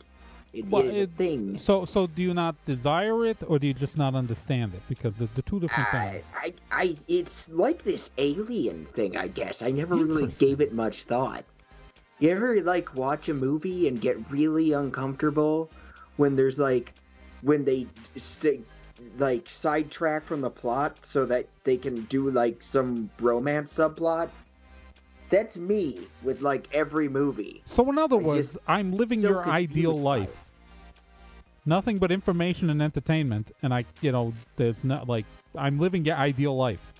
It 0.53 0.65
is 0.65 0.71
Well, 0.71 0.83
a 0.83 1.01
it- 1.01 1.11
thing. 1.17 1.57
So 1.57 1.83
so 1.83 2.07
do 2.07 2.21
you 2.21 2.33
not 2.33 2.55
desire 2.65 3.25
it 3.25 3.37
or 3.47 3.59
do 3.59 3.67
you 3.67 3.73
just 3.73 3.97
not 3.97 4.15
understand 4.15 4.73
it? 4.73 4.81
Because 4.87 5.15
the, 5.17 5.27
the 5.35 5.41
two 5.41 5.59
different 5.59 5.93
I, 5.93 6.09
things. 6.11 6.23
I, 6.35 6.53
I, 6.71 6.97
it's 7.09 7.49
like 7.49 7.83
this 7.83 8.11
alien 8.17 8.85
thing. 8.93 9.17
I 9.17 9.27
guess 9.27 9.61
I 9.61 9.71
never 9.71 9.95
really 9.95 10.27
gave 10.27 10.61
it 10.61 10.73
much 10.73 11.03
thought. 11.03 11.43
You 12.19 12.29
ever 12.29 12.61
like 12.61 12.95
watch 12.95 13.27
a 13.29 13.33
movie 13.33 13.87
and 13.87 13.99
get 13.99 14.17
really 14.31 14.71
uncomfortable 14.71 15.69
when 16.15 16.35
there's 16.35 16.57
like 16.57 16.93
when 17.41 17.65
they 17.65 17.87
stay 18.15 18.61
like 19.17 19.49
sidetrack 19.49 20.25
from 20.25 20.41
the 20.41 20.49
plot 20.49 21.05
so 21.05 21.25
that 21.25 21.47
they 21.63 21.77
can 21.77 22.03
do 22.05 22.29
like 22.29 22.61
some 22.63 23.09
romance 23.19 23.73
subplot? 23.73 24.29
That's 25.29 25.57
me 25.57 26.07
with 26.23 26.41
like 26.41 26.67
every 26.73 27.09
movie. 27.09 27.61
So 27.65 27.89
in 27.89 27.97
other 27.97 28.15
I 28.17 28.19
words, 28.19 28.57
I'm 28.67 28.93
living 28.93 29.19
so 29.21 29.29
your 29.29 29.47
ideal 29.47 29.91
confused 29.91 30.03
by 30.05 30.15
it. 30.17 30.19
life. 30.21 30.43
Nothing 31.65 31.97
but 31.97 32.11
information 32.13 32.69
and 32.69 32.81
entertainment, 32.81 33.51
and 33.61 33.73
I, 33.73 33.83
you 33.99 34.13
know, 34.13 34.33
there's 34.55 34.85
not 34.85 35.09
like 35.09 35.25
I'm 35.55 35.79
living 35.79 36.05
your 36.05 36.15
ideal 36.15 36.55
life. 36.55 36.93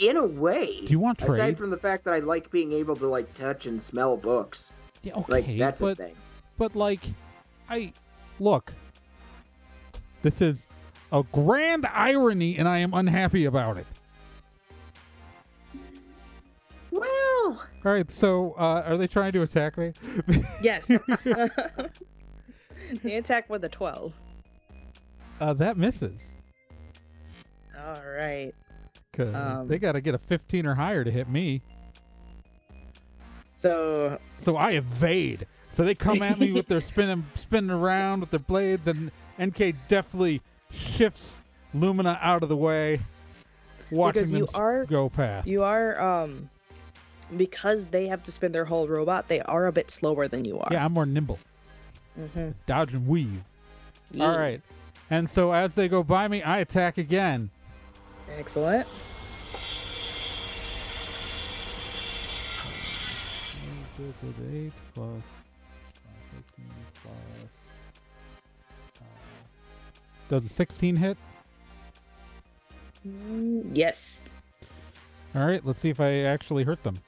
In 0.00 0.16
a 0.16 0.24
way. 0.26 0.80
Do 0.84 0.92
you 0.92 0.98
want 0.98 1.20
Aside 1.22 1.36
trade? 1.36 1.58
from 1.58 1.70
the 1.70 1.76
fact 1.76 2.04
that 2.04 2.14
I 2.14 2.18
like 2.20 2.50
being 2.50 2.72
able 2.72 2.96
to 2.96 3.06
like 3.06 3.32
touch 3.34 3.66
and 3.66 3.80
smell 3.80 4.16
books. 4.16 4.70
Yeah, 5.02 5.14
okay, 5.14 5.32
Like 5.32 5.58
that's 5.58 5.80
but 5.80 5.92
a 5.92 5.94
thing. 5.94 6.16
but 6.58 6.74
like, 6.76 7.00
I 7.68 7.92
look. 8.40 8.72
This 10.26 10.42
is 10.42 10.66
a 11.12 11.22
grand 11.30 11.86
irony, 11.86 12.58
and 12.58 12.66
I 12.68 12.78
am 12.78 12.92
unhappy 12.94 13.44
about 13.44 13.76
it. 13.76 13.86
Well, 16.90 17.06
All 17.06 17.62
right, 17.84 18.10
so 18.10 18.56
uh, 18.58 18.82
are 18.84 18.96
they 18.96 19.06
trying 19.06 19.30
to 19.34 19.42
attack 19.42 19.78
me? 19.78 19.92
yes. 20.60 20.84
the 20.88 21.90
attack 23.04 23.48
with 23.48 23.62
a 23.62 23.68
12. 23.68 24.14
uh, 25.40 25.52
that 25.52 25.76
misses. 25.76 26.20
All 27.78 28.02
right. 28.04 28.52
Cause 29.12 29.32
Um, 29.32 29.68
they 29.68 29.78
got 29.78 29.92
to 29.92 30.00
get 30.00 30.16
a 30.16 30.18
15 30.18 30.66
or 30.66 30.74
higher 30.74 31.04
to 31.04 31.10
hit 31.12 31.28
me. 31.28 31.62
So, 33.58 34.18
So 34.38 34.56
I 34.56 34.72
evade. 34.72 35.46
So 35.70 35.84
they 35.84 35.94
come 35.94 36.20
at 36.22 36.40
me 36.40 36.50
with 36.50 36.66
their 36.66 36.80
spinning, 36.80 37.26
spinning 37.36 37.70
around 37.70 38.18
with 38.22 38.30
their 38.30 38.40
blades, 38.40 38.88
and 38.88 39.12
NK 39.40 39.74
definitely 39.88 40.40
shifts 40.70 41.40
Lumina 41.74 42.18
out 42.22 42.42
of 42.42 42.48
the 42.48 42.56
way, 42.56 43.00
watching 43.90 44.20
Because 44.22 44.30
them 44.30 44.38
you 44.38 44.44
s- 44.46 44.54
are- 44.54 44.84
go 44.86 45.08
past. 45.08 45.46
you 45.48 45.62
are, 45.62 46.00
um, 46.00 46.48
because 47.36 47.84
they 47.86 48.06
have 48.06 48.22
to 48.24 48.32
spin 48.32 48.52
their 48.52 48.64
whole 48.64 48.86
robot, 48.88 49.28
they 49.28 49.40
are 49.42 49.66
a 49.66 49.72
bit 49.72 49.90
slower 49.90 50.28
than 50.28 50.44
you 50.44 50.58
are. 50.58 50.68
yeah, 50.72 50.84
I'm 50.84 50.92
more 50.92 51.06
nimble. 51.06 51.38
Mm-hmm. 52.18 52.50
Dodge 52.66 52.94
and 52.94 53.06
weave. 53.06 53.42
All 54.20 54.36
right. 54.38 54.60
And 55.10 55.28
so 55.28 55.52
as 55.52 55.74
they 55.74 55.88
go 55.88 56.02
by 56.02 56.28
me, 56.28 56.42
I 56.42 56.58
attack 56.58 56.98
again. 56.98 57.50
Excellent. 58.38 58.86
Eight 64.52 64.72
plus, 64.94 65.22
Does 70.28 70.44
a 70.44 70.48
16 70.48 70.96
hit? 70.96 71.16
Mm, 73.06 73.70
yes. 73.72 74.28
All 75.34 75.46
right, 75.46 75.64
let's 75.64 75.80
see 75.80 75.90
if 75.90 76.00
I 76.00 76.20
actually 76.22 76.64
hurt 76.64 76.82
them. 76.82 76.98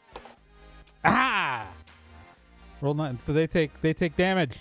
Ah! 1.05 1.67
Roll 2.81 2.95
nine. 2.95 3.19
So 3.21 3.33
they 3.33 3.47
take 3.47 3.81
they 3.81 3.93
take 3.93 4.17
damage. 4.17 4.59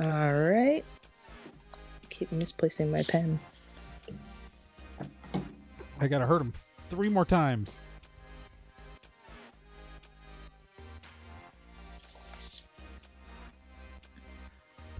All 0.00 0.34
right. 0.34 0.84
Keep 2.10 2.32
misplacing 2.32 2.90
my 2.90 3.02
pen. 3.02 3.38
I 6.00 6.08
gotta 6.08 6.26
hurt 6.26 6.38
them 6.38 6.52
three 6.88 7.08
more 7.08 7.24
times. 7.24 7.78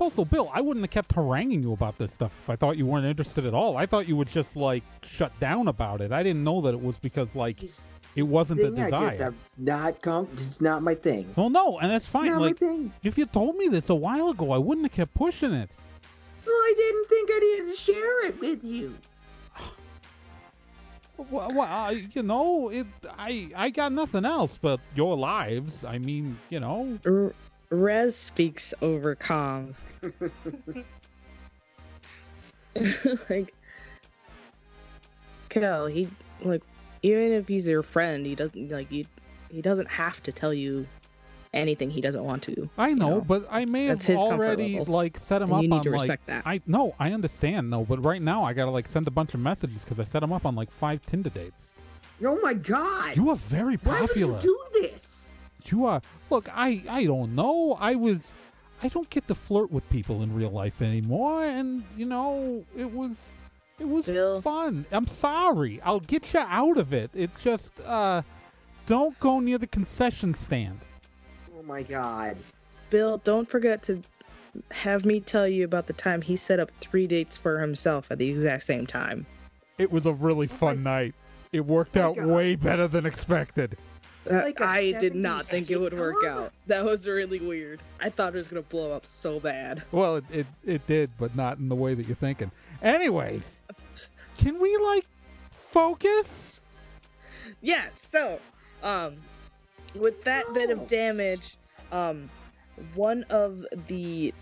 Also, 0.05 0.23
Bill, 0.23 0.51
I 0.53 0.61
wouldn't 0.61 0.85
have 0.85 0.90
kept 0.90 1.14
haranguing 1.14 1.62
you 1.62 1.73
about 1.73 1.97
this 1.97 2.12
stuff 2.12 2.31
if 2.43 2.51
I 2.51 2.57
thought 2.57 2.77
you 2.77 2.85
weren't 2.85 3.07
interested 3.07 3.47
at 3.47 3.55
all. 3.55 3.79
I 3.79 3.87
thought 3.87 4.07
you 4.07 4.17
would 4.17 4.29
just 4.29 4.55
like 4.55 4.83
shut 5.03 5.33
down 5.40 5.67
about 5.67 6.03
it. 6.03 6.12
I 6.12 6.23
didn't 6.23 6.45
know 6.45 6.61
that 6.61 6.75
it 6.75 6.83
was 6.83 6.99
because 6.99 7.35
like 7.35 7.57
just 7.57 7.83
it 8.14 8.23
wasn't 8.23 8.61
the 8.61 8.67
thing 8.67 8.77
just, 8.77 8.90
desire. 8.90 9.35
it's 9.43 9.55
not 9.57 10.03
com- 10.03 10.29
it's 10.35 10.61
not 10.61 10.83
my 10.83 10.95
thing. 10.95 11.33
Well, 11.37 11.49
no, 11.49 11.79
and 11.79 11.90
that's 11.90 12.05
It's 12.05 12.12
fine. 12.12 12.27
not 12.27 12.43
Like 12.43 12.61
my 12.61 12.69
thing. 12.69 12.93
if 13.03 13.17
you 13.17 13.25
told 13.25 13.57
me 13.57 13.69
this 13.69 13.88
a 13.88 13.95
while 13.95 14.29
ago, 14.29 14.53
I 14.53 14.59
wouldn't 14.59 14.85
have 14.85 14.93
kept 14.93 15.14
pushing 15.14 15.55
it. 15.55 15.71
Well, 16.45 16.55
I 16.55 16.75
didn't 16.77 17.09
think 17.09 17.31
I 17.33 17.38
needed 17.38 17.71
to 17.75 17.81
share 17.81 18.27
it 18.27 18.40
with 18.40 18.62
you. 18.62 18.95
Well, 21.17 21.51
well 21.55 21.62
I, 21.62 22.05
you 22.12 22.23
know, 22.23 22.69
it. 22.69 22.87
I 23.19 23.49
I 23.57 23.71
got 23.71 23.90
nothing 23.90 24.27
else 24.27 24.59
but 24.61 24.81
your 24.95 25.17
lives. 25.17 25.83
I 25.83 25.97
mean, 25.97 26.38
you 26.51 26.61
know. 26.61 26.99
Mm, 27.05 27.33
R- 27.75 27.81
Rez 27.81 28.17
speaks 28.17 28.73
over 28.83 29.17
comms. 29.17 29.81
like 33.31 33.55
Kel, 35.49 35.87
he 35.87 36.09
like 36.43 36.63
even 37.03 37.33
if 37.33 37.49
he's 37.49 37.67
your 37.67 37.83
friend, 37.83 38.27
he 38.27 38.35
doesn't 38.35 38.71
like 38.71 38.91
you. 38.91 39.05
He 39.51 39.63
doesn't 39.63 39.89
have 39.89 40.23
to 40.25 40.33
tell 40.33 40.53
you 40.53 40.87
anything 41.53 41.91
he 41.91 42.01
doesn't 42.01 42.25
want 42.25 42.43
to. 42.45 42.69
I 42.77 42.93
know, 42.93 43.17
know, 43.17 43.21
but 43.21 43.47
I 43.51 43.65
may 43.65 43.89
that's 43.89 44.07
have 44.07 44.17
his 44.17 44.23
already 44.23 44.81
like 44.81 45.19
set 45.19 45.43
him 45.43 45.51
And 45.51 45.59
up 45.59 45.63
you 45.63 45.69
need 45.69 45.77
on 45.77 45.85
to 45.85 45.91
like 45.91 46.01
respect 46.01 46.27
that. 46.27 46.43
I 46.47 46.61
no, 46.67 46.95
I 46.99 47.13
understand 47.13 47.73
though, 47.73 47.85
but 47.85 48.05
right 48.05 48.23
now 48.23 48.45
I 48.45 48.53
gotta 48.53 48.71
like 48.71 48.89
send 48.89 49.07
a 49.07 49.13
bunch 49.13 49.35
of 49.35 49.41
messages 49.41 49.85
because 49.85 50.01
I 50.01 50.05
set 50.05 50.23
him 50.23 50.33
up 50.33 50.45
on 50.47 50.55
like 50.55 50.71
five 50.71 51.05
Tinder 51.07 51.31
dates. 51.31 51.75
Oh 52.25 52.39
my 52.43 52.55
god! 52.55 53.17
You 53.17 53.31
are 53.31 53.37
very 53.37 53.77
popular. 53.77 53.95
Why 53.95 54.01
would 54.01 54.11
popular. 54.11 54.41
you 54.41 54.43
do 54.73 54.81
this? 54.81 55.13
You 55.66 55.87
are. 55.87 56.03
Look, 56.31 56.48
I 56.55 56.85
I 56.88 57.05
don't 57.05 57.35
know. 57.35 57.77
I 57.81 57.94
was. 57.94 58.35
I 58.83 58.88
don't 58.88 59.09
get 59.09 59.27
to 59.29 59.35
flirt 59.35 59.70
with 59.70 59.88
people 59.88 60.22
in 60.22 60.35
real 60.35 60.50
life 60.50 60.83
anymore, 60.83 61.44
and 61.44 61.85
you 61.96 62.07
know 62.07 62.64
it 62.77 62.92
was. 62.92 63.33
It 63.79 63.88
was 63.88 64.07
Bill. 64.07 64.40
fun. 64.40 64.87
I'm 64.92 65.09
sorry. 65.09 65.81
I'll 65.83 66.00
get 66.00 66.33
you 66.33 66.40
out 66.40 66.77
of 66.77 66.92
it. 66.92 67.11
It's 67.12 67.42
just 67.42 67.81
uh, 67.81 68.22
don't 68.87 69.18
go 69.18 69.40
near 69.40 69.59
the 69.59 69.66
concession 69.66 70.35
stand. 70.35 70.81
Oh 71.59 71.62
my 71.62 71.83
god! 71.83 72.37
Bill, 72.90 73.18
don't 73.24 73.48
forget 73.48 73.83
to 73.85 74.03
have 74.70 75.05
me 75.05 75.18
tell 75.20 75.48
you 75.48 75.64
about 75.64 75.87
the 75.87 75.92
time 75.92 76.22
he 76.22 76.37
set 76.37 76.61
up 76.61 76.70
three 76.81 77.07
dates 77.07 77.37
for 77.37 77.59
himself 77.59 78.07
at 78.11 78.18
the 78.18 78.29
exact 78.31 78.62
same 78.64 78.87
time. 78.87 79.27
It 79.79 79.90
was 79.90 80.07
a 80.07 80.12
really 80.12 80.46
fun 80.46 80.83
night. 80.83 81.14
It 81.53 81.64
worked 81.66 81.96
my 81.96 82.03
out 82.03 82.16
God. 82.16 82.27
way 82.27 82.55
better 82.55 82.87
than 82.87 83.07
expected. 83.07 83.77
Uh, 84.31 84.35
Like 84.43 84.61
a 84.61 84.65
I 84.65 84.93
did 84.93 85.15
not 85.15 85.45
think 85.45 85.71
it 85.71 85.77
would 85.79 85.93
work 85.99 86.17
sitcom? 86.23 86.29
out. 86.29 86.53
That 86.67 86.85
was 86.85 87.07
really 87.07 87.41
weird. 87.41 87.81
I 88.01 88.09
thought 88.11 88.35
it 88.35 88.39
was 88.39 88.49
gonna 88.49 88.63
blow 88.63 88.93
up 88.93 89.05
so 89.05 89.39
bad. 89.41 89.83
Well, 89.93 90.17
it, 90.17 90.25
it 90.33 90.47
it 90.65 90.87
did, 90.87 91.11
but 91.19 91.37
not 91.37 91.59
in 91.59 91.69
the 91.69 91.75
way 91.75 91.95
that 91.95 92.07
you're 92.07 92.17
thinking. 92.17 92.51
Anyways, 92.83 93.61
can 94.39 94.59
we 94.61 94.77
like 94.79 95.07
focus? 95.51 96.59
Yeah, 97.61 97.85
so 97.93 98.39
um 98.83 99.17
with 99.95 100.25
that 100.25 100.45
bit 100.55 100.71
of 100.71 100.87
damage, 100.89 101.57
um 101.93 102.31
one 102.95 103.25
of 103.25 103.65
the 103.89 104.33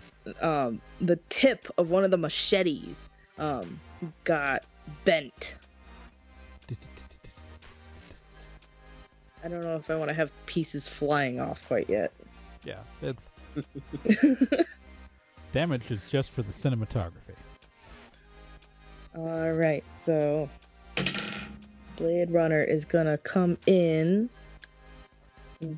um 0.41 0.81
the 1.01 1.17
tip 1.29 1.67
of 1.77 1.89
one 1.89 2.03
of 2.05 2.11
the 2.11 2.17
machetes 2.17 3.09
um 3.37 3.79
got 4.23 4.63
bent. 5.05 5.55
I 9.43 9.49
don't 9.49 9.61
know 9.61 9.75
if 9.75 9.89
I 9.89 9.95
want 9.95 10.09
to 10.09 10.13
have 10.13 10.31
pieces 10.45 10.87
flying 10.87 11.39
off 11.39 11.65
quite 11.67 11.89
yet. 11.89 12.13
Yeah, 12.63 12.79
it's 13.01 13.29
damage 15.51 15.91
is 15.91 16.09
just 16.09 16.31
for 16.31 16.43
the 16.43 16.53
cinematography. 16.53 17.35
All 19.15 19.51
right, 19.51 19.83
so 19.99 20.49
Blade 21.97 22.31
Runner 22.31 22.63
is 22.63 22.85
gonna 22.85 23.17
come 23.17 23.57
in 23.67 24.29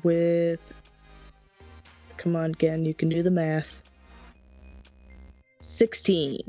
with. 0.02 0.60
Come 2.16 2.36
on, 2.36 2.50
again, 2.50 2.86
you 2.86 2.94
can 2.94 3.08
do 3.08 3.22
the 3.22 3.30
math. 3.30 3.82
16. 5.60 6.40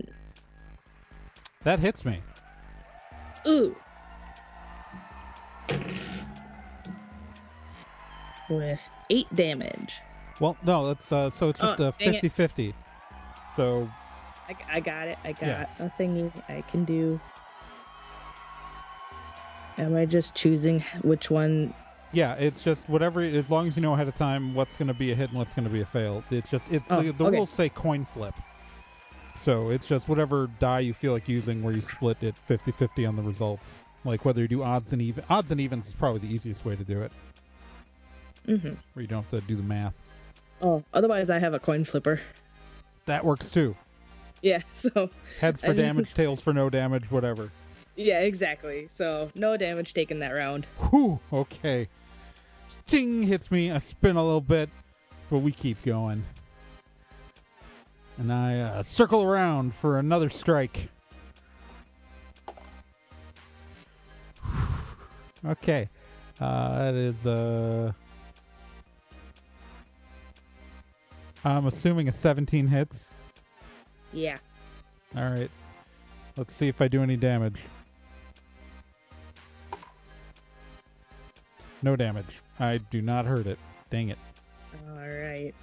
That 1.63 1.79
hits 1.79 2.05
me. 2.05 2.21
Ooh. 3.47 3.75
With 8.49 8.79
8 9.09 9.35
damage. 9.35 9.95
Well, 10.39 10.55
no, 10.63 10.87
that's 10.87 11.11
uh, 11.11 11.29
so 11.29 11.49
it's 11.49 11.59
just 11.59 11.79
Oh, 11.79 11.87
a 11.89 11.93
dang 11.99 12.13
50-50. 12.13 12.73
So 13.55 13.89
I, 14.47 14.55
I 14.77 14.79
got 14.79 15.07
it. 15.07 15.17
I 15.23 15.31
got 15.33 15.41
Yeah. 15.47 15.65
a 15.79 15.91
thingy 16.01 16.31
I 16.47 16.61
can 16.69 16.85
do. 16.85 17.19
Am 19.77 19.95
I 19.95 20.05
just 20.05 20.33
choosing 20.35 20.83
which 21.03 21.29
one? 21.29 21.73
yeah, 22.13 22.33
it's 22.35 22.63
just 22.63 22.87
whatever. 22.87 23.21
As 23.21 23.51
long 23.51 23.67
as 23.67 23.75
you 23.75 23.81
know 23.81 23.93
ahead 23.93 24.07
of 24.07 24.15
time 24.15 24.53
what's 24.55 24.77
going 24.77 24.87
to 24.87 24.93
be 24.93 25.11
a 25.11 25.15
hit 25.15 25.29
and 25.29 25.37
what's 25.37 25.53
going 25.53 25.65
to 25.65 25.69
be 25.73 25.81
a 25.81 25.85
fail. 25.85 26.23
It's 26.31 26.49
just 26.49 26.67
it's 26.71 26.89
Oh, 26.91 27.01
the, 27.01 27.11
the 27.11 27.25
okay. 27.25 27.35
rules 27.37 27.49
say 27.49 27.69
coin 27.69 28.07
flip. 28.13 28.33
So 29.39 29.69
it's 29.69 29.87
just 29.87 30.07
whatever 30.09 30.49
die 30.59 30.79
you 30.79 30.93
feel 30.93 31.13
like 31.13 31.27
using, 31.27 31.61
where 31.61 31.73
you 31.73 31.81
split 31.81 32.17
it 32.21 32.33
50-50 32.49 33.07
on 33.07 33.15
the 33.15 33.21
results. 33.21 33.83
Like 34.03 34.25
whether 34.25 34.41
you 34.41 34.47
do 34.47 34.63
odds 34.63 34.93
and 34.93 35.01
even 35.01 35.23
odds 35.29 35.51
and 35.51 35.59
evens 35.61 35.87
is 35.87 35.93
probably 35.93 36.27
the 36.27 36.33
easiest 36.33 36.65
way 36.65 36.75
to 36.75 36.83
do 36.83 37.01
it, 37.01 37.11
hmm 38.47 38.55
where 38.93 39.01
you 39.01 39.07
don't 39.07 39.23
have 39.23 39.29
to 39.31 39.41
do 39.47 39.55
the 39.55 39.63
math. 39.63 39.93
Oh, 40.61 40.83
otherwise 40.93 41.29
I 41.29 41.37
have 41.39 41.53
a 41.53 41.59
coin 41.59 41.85
flipper. 41.85 42.19
That 43.05 43.23
works 43.23 43.51
too. 43.51 43.75
Yeah, 44.41 44.61
so 44.73 45.09
Heads 45.39 45.61
for 45.61 45.67
I 45.67 45.73
mean- 45.73 45.77
damage, 45.77 46.13
tails 46.15 46.41
for 46.41 46.53
no 46.53 46.69
damage, 46.69 47.11
whatever. 47.11 47.51
yeah, 47.95 48.21
exactly. 48.21 48.87
So 48.93 49.29
no 49.35 49.57
damage 49.57 49.93
taken 49.93 50.19
that 50.19 50.31
round. 50.31 50.65
Whew, 50.89 51.19
okay. 51.31 51.87
Ding 52.87 53.23
hits 53.23 53.51
me. 53.51 53.69
I 53.71 53.79
spin 53.79 54.15
a 54.15 54.23
little 54.23 54.39
bit, 54.41 54.69
but 55.29 55.39
we 55.39 55.51
keep 55.51 55.83
going. 55.83 56.23
And 58.17 58.31
I 58.33 58.59
uh, 58.61 58.83
circle 58.83 59.23
around 59.23 59.73
for 59.75 59.99
another 59.99 60.29
strike. 60.29 60.89
okay. 65.45 65.89
Uh, 66.39 66.77
that 66.79 66.93
is, 66.93 67.25
uh. 67.27 67.91
I'm 71.47 71.65
assuming 71.65 72.09
a 72.09 72.11
17 72.11 72.67
hits. 72.67 73.09
Yeah. 74.11 74.37
Alright. 75.15 75.49
Let's 76.35 76.53
see 76.53 76.67
if 76.67 76.81
I 76.81 76.89
do 76.89 77.01
any 77.01 77.15
damage. 77.15 77.61
No 81.81 81.95
damage. 81.95 82.41
I 82.59 82.79
do 82.89 83.01
not 83.01 83.25
hurt 83.25 83.47
it. 83.47 83.57
Dang 83.89 84.09
it. 84.09 84.17
All 84.89 85.07
right. 85.07 85.53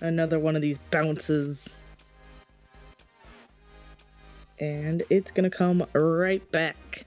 Another 0.00 0.38
one 0.38 0.54
of 0.54 0.62
these 0.62 0.78
bounces. 0.92 1.74
And 4.60 5.02
it's 5.10 5.32
gonna 5.32 5.50
come 5.50 5.84
right 5.92 6.48
back. 6.52 7.04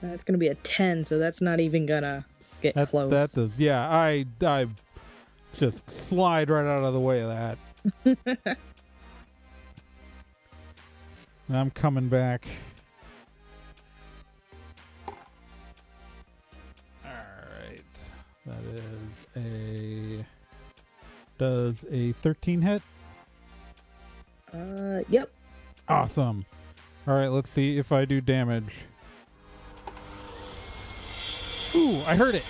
That's 0.00 0.24
gonna 0.24 0.38
be 0.38 0.48
a 0.48 0.54
10, 0.56 1.04
so 1.04 1.18
that's 1.18 1.40
not 1.40 1.60
even 1.60 1.86
gonna 1.86 2.24
get 2.62 2.74
That, 2.74 2.88
close. 2.90 3.10
that 3.10 3.32
does. 3.32 3.58
Yeah, 3.58 3.88
I 3.88 4.26
I 4.42 4.66
just 5.54 5.90
slide 5.90 6.50
right 6.50 6.66
out 6.66 6.84
of 6.84 6.92
the 6.92 7.00
way 7.00 7.20
of 7.22 7.28
that. 8.04 8.58
I'm 11.50 11.70
coming 11.70 12.08
back. 12.08 12.46
All 17.04 17.10
right. 17.10 17.80
That 18.46 18.64
is 18.74 19.24
a 19.36 20.24
does 21.38 21.84
a 21.90 22.12
13 22.12 22.60
hit? 22.62 22.82
Uh, 24.52 25.00
yep. 25.08 25.30
Awesome. 25.88 26.44
All 27.06 27.14
right, 27.14 27.28
let's 27.28 27.48
see 27.50 27.78
if 27.78 27.92
I 27.92 28.04
do 28.04 28.20
damage. 28.20 28.72
Ooh, 31.78 32.02
I 32.06 32.16
heard 32.16 32.34
it. 32.34 32.44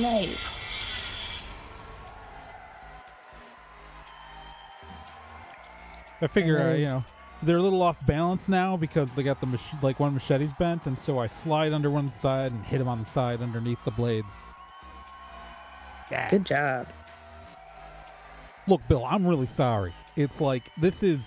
Nice. 0.00 0.56
I 6.20 6.26
figure, 6.26 6.60
uh, 6.60 6.74
you 6.74 6.86
know, 6.86 7.04
they're 7.42 7.58
a 7.58 7.62
little 7.62 7.82
off 7.82 8.04
balance 8.04 8.48
now 8.48 8.76
because 8.76 9.12
they 9.14 9.22
got 9.22 9.40
the 9.40 9.46
mach- 9.46 9.82
like 9.82 10.00
one 10.00 10.14
machete's 10.14 10.52
bent, 10.58 10.86
and 10.86 10.98
so 10.98 11.18
I 11.18 11.28
slide 11.28 11.72
under 11.72 11.90
one 11.90 12.10
side 12.10 12.50
and 12.52 12.64
hit 12.64 12.80
him 12.80 12.88
on 12.88 12.98
the 12.98 13.04
side 13.04 13.40
underneath 13.40 13.78
the 13.84 13.92
blades. 13.92 14.26
Yeah. 16.10 16.28
Good 16.30 16.44
job. 16.46 16.88
Look, 18.66 18.80
Bill, 18.88 19.04
I'm 19.04 19.26
really 19.26 19.46
sorry. 19.46 19.94
It's 20.16 20.40
like 20.40 20.70
this 20.76 21.02
is. 21.02 21.22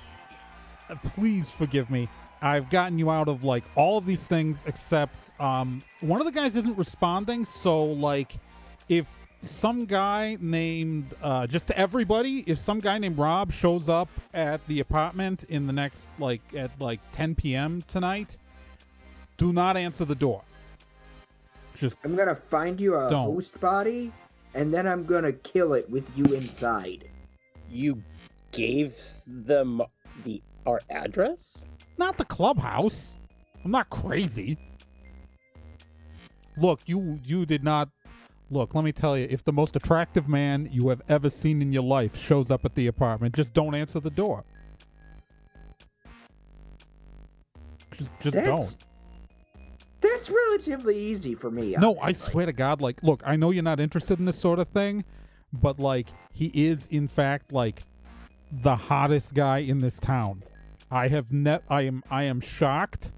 uh, 0.89 0.95
Please 1.15 1.49
forgive 1.49 1.89
me. 1.89 2.09
I've 2.41 2.69
gotten 2.69 2.97
you 2.97 3.11
out 3.11 3.27
of 3.27 3.43
like 3.43 3.63
all 3.75 3.97
of 3.97 4.05
these 4.05 4.23
things 4.23 4.57
except 4.65 5.39
um 5.39 5.83
one 5.99 6.19
of 6.19 6.25
the 6.25 6.31
guys 6.31 6.55
isn't 6.55 6.77
responding. 6.77 7.45
So 7.45 7.83
like, 7.83 8.33
if 8.89 9.05
some 9.43 9.85
guy 9.85 10.37
named 10.39 11.13
uh 11.21 11.47
just 11.47 11.67
to 11.67 11.77
everybody, 11.77 12.43
if 12.47 12.57
some 12.57 12.79
guy 12.79 12.97
named 12.97 13.17
Rob 13.17 13.51
shows 13.51 13.89
up 13.89 14.09
at 14.33 14.65
the 14.67 14.79
apartment 14.79 15.45
in 15.49 15.67
the 15.67 15.73
next 15.73 16.07
like 16.19 16.41
at 16.55 16.71
like 16.81 16.99
10 17.13 17.35
p.m. 17.35 17.83
tonight, 17.87 18.37
do 19.37 19.53
not 19.53 19.77
answer 19.77 20.05
the 20.05 20.15
door. 20.15 20.41
Just 21.77 21.95
I'm 22.03 22.15
gonna 22.15 22.35
find 22.35 22.79
you 22.79 22.95
a 22.97 23.09
Don't. 23.09 23.25
host 23.25 23.59
body, 23.59 24.11
and 24.53 24.73
then 24.73 24.87
I'm 24.87 25.05
gonna 25.05 25.31
kill 25.31 25.73
it 25.73 25.89
with 25.89 26.11
you 26.17 26.25
inside. 26.25 27.07
You 27.69 28.01
gave 28.51 28.95
them 29.25 29.81
the 30.23 30.41
our 30.65 30.81
address? 30.89 31.65
Not 32.01 32.17
the 32.17 32.25
clubhouse. 32.25 33.15
I'm 33.63 33.71
not 33.71 33.89
crazy. 33.89 34.57
Look, 36.57 36.81
you 36.85 37.19
you 37.23 37.45
did 37.45 37.63
not 37.63 37.89
Look, 38.51 38.75
let 38.75 38.83
me 38.83 38.91
tell 38.91 39.17
you, 39.17 39.27
if 39.29 39.45
the 39.45 39.53
most 39.53 39.77
attractive 39.77 40.27
man 40.27 40.67
you 40.69 40.89
have 40.89 41.01
ever 41.07 41.29
seen 41.29 41.61
in 41.61 41.71
your 41.71 41.83
life 41.83 42.17
shows 42.17 42.51
up 42.51 42.65
at 42.65 42.75
the 42.75 42.87
apartment, 42.87 43.33
just 43.33 43.53
don't 43.53 43.73
answer 43.73 44.01
the 44.01 44.09
door. 44.09 44.43
Just, 47.93 48.09
just 48.19 48.33
That's 48.33 48.45
don't. 48.45 48.77
that's 50.01 50.29
relatively 50.29 50.97
easy 50.97 51.33
for 51.33 51.49
me. 51.49 51.75
No, 51.79 51.97
I 52.01 52.11
swear 52.11 52.45
to 52.45 52.51
God, 52.51 52.81
like, 52.81 53.01
look, 53.03 53.21
I 53.25 53.37
know 53.37 53.51
you're 53.51 53.63
not 53.63 53.79
interested 53.79 54.19
in 54.19 54.25
this 54.25 54.37
sort 54.37 54.59
of 54.59 54.67
thing, 54.67 55.05
but 55.53 55.79
like, 55.79 56.07
he 56.33 56.47
is 56.47 56.87
in 56.91 57.07
fact 57.07 57.53
like 57.53 57.83
the 58.51 58.75
hottest 58.75 59.33
guy 59.33 59.59
in 59.59 59.79
this 59.79 59.97
town. 59.97 60.43
I 60.91 61.07
have 61.07 61.31
net. 61.31 61.63
I 61.69 61.83
am. 61.83 62.03
I 62.11 62.23
am 62.23 62.41
shocked. 62.41 63.11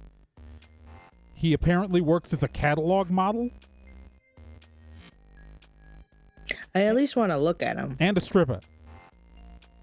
He 1.33 1.53
apparently 1.53 1.99
works 2.01 2.31
as 2.31 2.43
a 2.43 2.47
catalog 2.47 3.09
model 3.09 3.49
I 6.75 6.83
at 6.83 6.95
least 6.95 7.15
want 7.15 7.31
to 7.31 7.37
look 7.37 7.61
at 7.61 7.77
him. 7.77 7.95
and 7.99 8.17
a 8.17 8.21
stripper. 8.21 8.59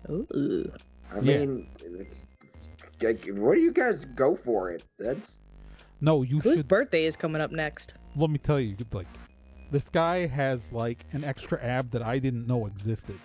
Ooh. 0.09 0.70
I 1.12 1.16
Yeah. 1.20 1.38
mean, 1.44 1.66
it's, 1.85 2.24
like, 3.03 3.26
what 3.33 3.55
do 3.55 3.61
you 3.61 3.72
guys 3.72 4.05
go 4.07 4.35
for 4.35 4.70
it? 4.70 4.85
That's 4.98 5.38
No, 6.00 6.22
you 6.22 6.40
Whose 6.40 6.59
should. 6.59 6.68
birthday 6.68 7.05
is 7.05 7.16
coming 7.16 7.40
up 7.42 7.50
next? 7.53 7.94
let 8.16 8.31
me 8.31 8.38
tell 8.38 8.59
you, 8.59 8.76
like, 8.92 9.07
this 9.70 9.88
guy 9.88 10.26
has 10.26 10.72
like 10.72 11.05
an 11.12 11.22
extra 11.24 11.62
ab 11.62 11.90
that 11.92 12.03
I 12.03 12.18
didn't 12.18 12.46
know 12.46 12.66
existed. 12.66 13.18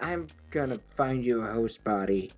I'm 0.00 0.26
gonna 0.50 0.78
find 0.78 1.24
you 1.24 1.42
a 1.42 1.52
host 1.52 1.84
body. 1.84 2.30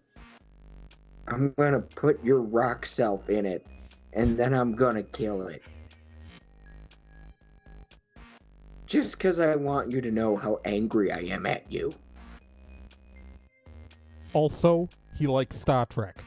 I'm 1.28 1.54
gonna 1.56 1.80
put 1.80 2.22
your 2.24 2.40
rock 2.40 2.84
self 2.84 3.30
in 3.30 3.46
it, 3.46 3.64
and 4.12 4.36
then 4.36 4.52
I'm 4.52 4.74
gonna 4.74 5.02
kill 5.02 5.46
it. 5.46 5.62
Just 8.86 9.18
'cause 9.18 9.40
I 9.40 9.56
want 9.56 9.90
you 9.90 10.00
to 10.00 10.10
know 10.10 10.36
how 10.36 10.60
angry 10.64 11.10
I 11.10 11.20
am 11.20 11.46
at 11.46 11.70
you. 11.70 11.94
Also, 14.34 14.88
he 15.16 15.26
likes 15.26 15.58
Star 15.58 15.86
Trek. 15.86 16.22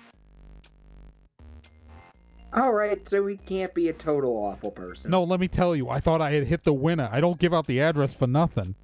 Alright, 2.56 3.10
so 3.10 3.28
he 3.28 3.36
can't 3.36 3.74
be 3.74 3.90
a 3.90 3.94
total 3.94 4.32
awful 4.32 4.72
person. 4.72 5.12
No, 5.12 5.24
let 5.24 5.42
me 5.42 5.48
tell 5.50 5.76
you, 5.76 5.90
I 5.90 6.00
thought 6.00 6.22
I 6.22 6.32
had 6.32 6.48
hit 6.48 6.64
the 6.64 6.74
winner. 6.74 7.10
I 7.12 7.20
don't 7.20 7.38
give 7.38 7.54
out 7.54 7.68
the 7.68 7.82
address 7.82 8.16
for 8.16 8.28
nothing. 8.28 8.76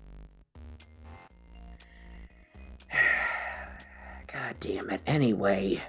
God 4.51 4.59
damn 4.59 4.89
it. 4.89 5.01
Anyway. 5.07 5.81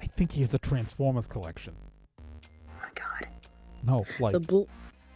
I 0.00 0.06
think 0.06 0.30
he 0.30 0.42
has 0.42 0.54
a 0.54 0.58
Transformers 0.58 1.26
collection. 1.26 1.74
Oh 2.68 2.72
my 2.80 2.88
god. 2.94 3.28
No, 3.82 4.04
like. 4.20 4.30
So 4.30 4.38
bl- 4.38 4.62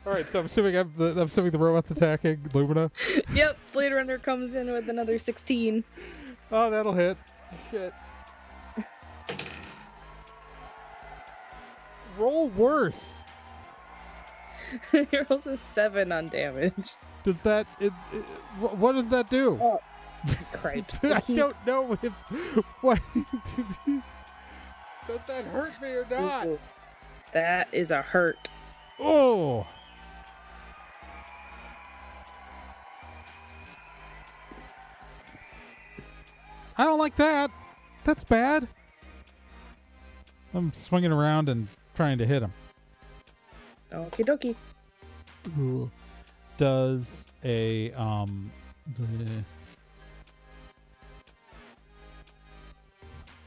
all 0.04 0.14
right, 0.14 0.26
so 0.28 0.40
I'm 0.40 0.46
assuming 0.46 0.76
I'm, 0.76 0.92
the, 0.96 1.10
I'm 1.12 1.18
assuming 1.18 1.52
the 1.52 1.58
robots 1.58 1.90
attacking 1.92 2.40
Lumina. 2.52 2.90
yep, 3.34 3.56
Blade 3.72 3.92
Runner 3.92 4.18
comes 4.18 4.54
in 4.54 4.72
with 4.72 4.88
another 4.88 5.18
16. 5.18 5.84
Oh, 6.50 6.70
that'll 6.70 6.94
hit. 6.94 7.16
Shit. 7.70 7.92
Roll 12.18 12.48
worse. 12.48 13.12
he 14.90 15.06
rolls 15.30 15.46
a 15.46 15.56
7 15.56 16.10
on 16.10 16.28
damage. 16.28 16.94
Does 17.22 17.42
that? 17.42 17.66
It, 17.78 17.92
it, 18.12 18.22
what 18.58 18.92
does 18.92 19.10
that 19.10 19.30
do? 19.30 19.58
Oh, 19.62 19.80
Cripes. 20.52 20.98
I 21.02 21.20
don't 21.28 21.56
know 21.66 21.98
if. 22.02 22.12
What? 22.80 23.00
does 25.06 25.20
that 25.26 25.44
hurt 25.46 25.72
me 25.80 25.88
or 25.88 26.06
not? 26.10 26.48
That 27.32 27.68
is 27.72 27.90
a 27.90 28.02
hurt. 28.02 28.48
Oh. 28.98 29.66
I 36.76 36.84
don't 36.84 36.98
like 36.98 37.16
that. 37.16 37.50
That's 38.04 38.22
bad. 38.22 38.68
I'm 40.54 40.72
swinging 40.72 41.12
around 41.12 41.48
and 41.48 41.68
trying 41.94 42.18
to 42.18 42.26
hit 42.26 42.42
him. 42.42 42.52
Okie 43.92 44.24
dokie. 44.24 44.54
Ooh. 45.58 45.90
Does 46.56 47.26
a 47.44 47.92
um 47.92 48.50
the- 48.96 49.44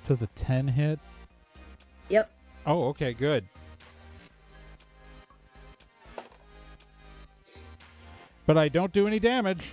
does 0.07 0.21
a 0.21 0.27
10 0.27 0.67
hit? 0.67 0.99
Yep. 2.09 2.29
Oh, 2.65 2.87
okay, 2.89 3.13
good. 3.13 3.45
But 8.45 8.57
I 8.57 8.69
don't 8.69 8.91
do 8.91 9.07
any 9.07 9.19
damage. 9.19 9.63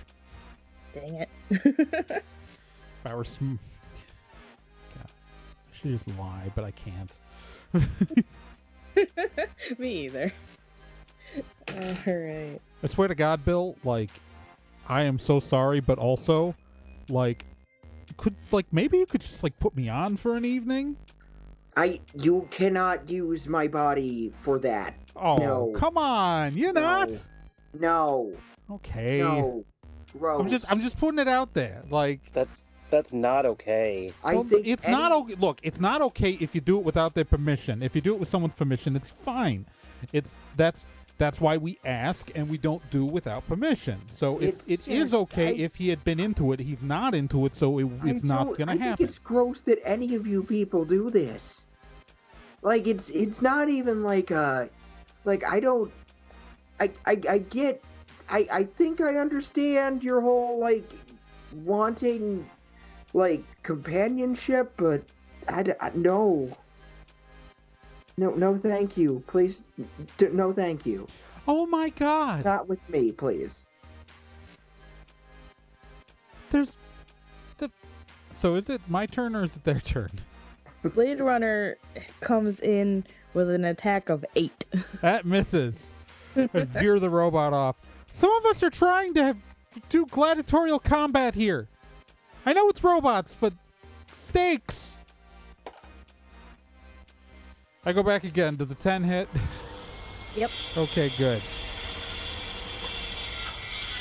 Dang 0.93 1.15
it. 1.15 1.29
If 1.49 2.23
I 3.05 3.15
were 3.15 3.23
sm- 3.23 3.55
God, 4.95 5.07
I 5.07 5.77
should 5.77 5.91
just 5.91 6.07
lie, 6.17 6.51
but 6.55 6.63
I 6.63 6.71
can't. 6.71 7.17
Me 9.79 10.05
either. 10.05 10.33
Alright. 11.69 12.61
I 12.83 12.87
swear 12.87 13.07
to 13.07 13.15
God, 13.15 13.45
Bill, 13.45 13.75
like, 13.83 14.09
I 14.87 15.03
am 15.03 15.19
so 15.19 15.39
sorry, 15.39 15.79
but 15.79 15.99
also, 15.99 16.55
like, 17.09 17.45
could 18.19 18.35
like 18.51 18.65
maybe 18.71 18.97
you 18.97 19.05
could 19.05 19.21
just 19.21 19.41
like 19.43 19.57
put 19.59 19.75
me 19.75 19.89
on 19.89 20.17
for 20.17 20.35
an 20.35 20.45
evening? 20.45 20.97
I 21.77 21.99
you 22.13 22.47
cannot 22.51 23.09
use 23.09 23.47
my 23.47 23.67
body 23.67 24.33
for 24.41 24.59
that. 24.59 24.95
Oh, 25.15 25.37
No. 25.37 25.73
come 25.75 25.97
on, 25.97 26.57
you're 26.57 26.73
No. 26.73 26.81
not. 26.81 27.09
No. 27.73 28.33
Okay. 28.69 29.19
No. 29.19 29.63
Gross. 30.17 30.41
I'm 30.41 30.49
just 30.49 30.71
I'm 30.71 30.81
just 30.81 30.97
putting 30.97 31.19
it 31.19 31.27
out 31.27 31.53
there. 31.53 31.83
Like, 31.89 32.31
That's 32.33 32.65
that's 32.89 33.13
not 33.13 33.45
okay. 33.45 34.11
I 34.23 34.33
well, 34.33 34.43
think 34.43 34.65
it's 34.67 34.83
any- 34.83 34.95
not 34.95 35.11
okay. 35.11 35.35
Look, 35.35 35.59
it's 35.63 35.79
not 35.79 36.01
okay 36.01 36.31
if 36.41 36.55
you 36.55 36.61
do 36.61 36.77
it 36.79 36.83
without 36.83 37.13
their 37.13 37.25
permission. 37.25 37.83
If 37.83 37.95
you 37.95 38.01
do 38.01 38.13
it 38.15 38.19
with 38.19 38.29
someone's 38.29 38.55
permission, 38.55 38.95
it's 38.95 39.11
fine. 39.11 39.65
It's 40.11 40.31
that's 40.57 40.85
that's 41.19 41.39
why 41.39 41.57
we 41.57 41.77
ask 41.85 42.31
and 42.33 42.49
we 42.49 42.57
don't 42.57 42.81
do 42.89 43.05
without 43.05 43.45
permission. 43.47 44.01
So 44.11 44.39
it's, 44.39 44.67
It's 44.69 44.87
it 44.87 44.93
is 44.93 45.11
just- 45.11 45.13
okay 45.23 45.49
I- 45.49 45.51
if 45.51 45.75
he 45.75 45.89
had 45.89 46.03
been 46.03 46.19
into 46.19 46.51
it. 46.53 46.59
He's 46.59 46.81
not 46.81 47.13
into 47.13 47.45
it, 47.45 47.55
so 47.55 47.77
it, 47.77 47.87
it's 48.05 48.23
not 48.23 48.57
gonna 48.57 48.71
I 48.71 48.75
happen. 48.77 48.97
think 48.97 49.01
it's 49.09 49.19
gross 49.19 49.61
that 49.61 49.79
any 49.85 50.15
of 50.15 50.25
you 50.25 50.43
people 50.43 50.85
do 50.85 51.11
this. 51.11 51.61
Like 52.63 52.87
it's 52.87 53.09
it's 53.09 53.41
not 53.41 53.69
even 53.69 54.01
like 54.03 54.31
uh 54.31 54.65
like 55.25 55.43
I 55.45 55.59
don't 55.59 55.91
I 56.79 56.91
I, 57.05 57.21
I 57.29 57.37
get 57.39 57.83
I 58.29 58.47
I 58.51 58.63
think 58.63 58.99
I 59.01 59.15
understand 59.17 60.03
your 60.03 60.21
whole 60.21 60.57
like 60.59 60.89
wanting 61.65 62.49
like 63.13 63.43
companionship, 63.63 64.73
but 64.77 65.01
I, 65.47 65.73
I 65.81 65.91
no. 65.95 66.55
No, 68.19 68.31
no, 68.31 68.53
thank 68.53 68.97
you. 68.97 69.23
Please, 69.27 69.63
d- 70.17 70.27
no, 70.33 70.51
thank 70.51 70.85
you. 70.85 71.07
Oh 71.47 71.65
my 71.65 71.87
god! 71.87 72.43
Not 72.43 72.67
with 72.67 72.87
me, 72.89 73.13
please. 73.13 73.67
There's 76.51 76.75
the. 77.59 77.71
So 78.31 78.55
is 78.55 78.69
it 78.69 78.81
my 78.89 79.05
turn 79.05 79.37
or 79.37 79.45
is 79.45 79.55
it 79.55 79.63
their 79.63 79.79
turn? 79.79 80.11
Blade 80.83 81.21
Runner 81.21 81.77
comes 82.19 82.59
in 82.59 83.05
with 83.33 83.49
an 83.49 83.63
attack 83.63 84.09
of 84.09 84.25
8. 84.35 84.65
That 85.01 85.25
misses. 85.25 85.89
I 86.35 86.47
veer 86.53 86.99
the 86.99 87.09
robot 87.09 87.53
off. 87.53 87.77
Some 88.09 88.31
of 88.31 88.45
us 88.47 88.61
are 88.63 88.69
trying 88.69 89.13
to 89.13 89.23
have, 89.23 89.37
do 89.87 90.05
gladiatorial 90.07 90.79
combat 90.79 91.35
here. 91.35 91.69
I 92.45 92.51
know 92.51 92.67
it's 92.67 92.83
robots, 92.83 93.37
but 93.39 93.53
stakes. 94.11 94.97
I 97.85 97.93
go 97.93 98.03
back 98.03 98.23
again. 98.23 98.55
Does 98.55 98.71
a 98.71 98.75
10 98.75 99.03
hit? 99.03 99.27
Yep. 100.35 100.51
Okay, 100.77 101.11
good. 101.17 101.41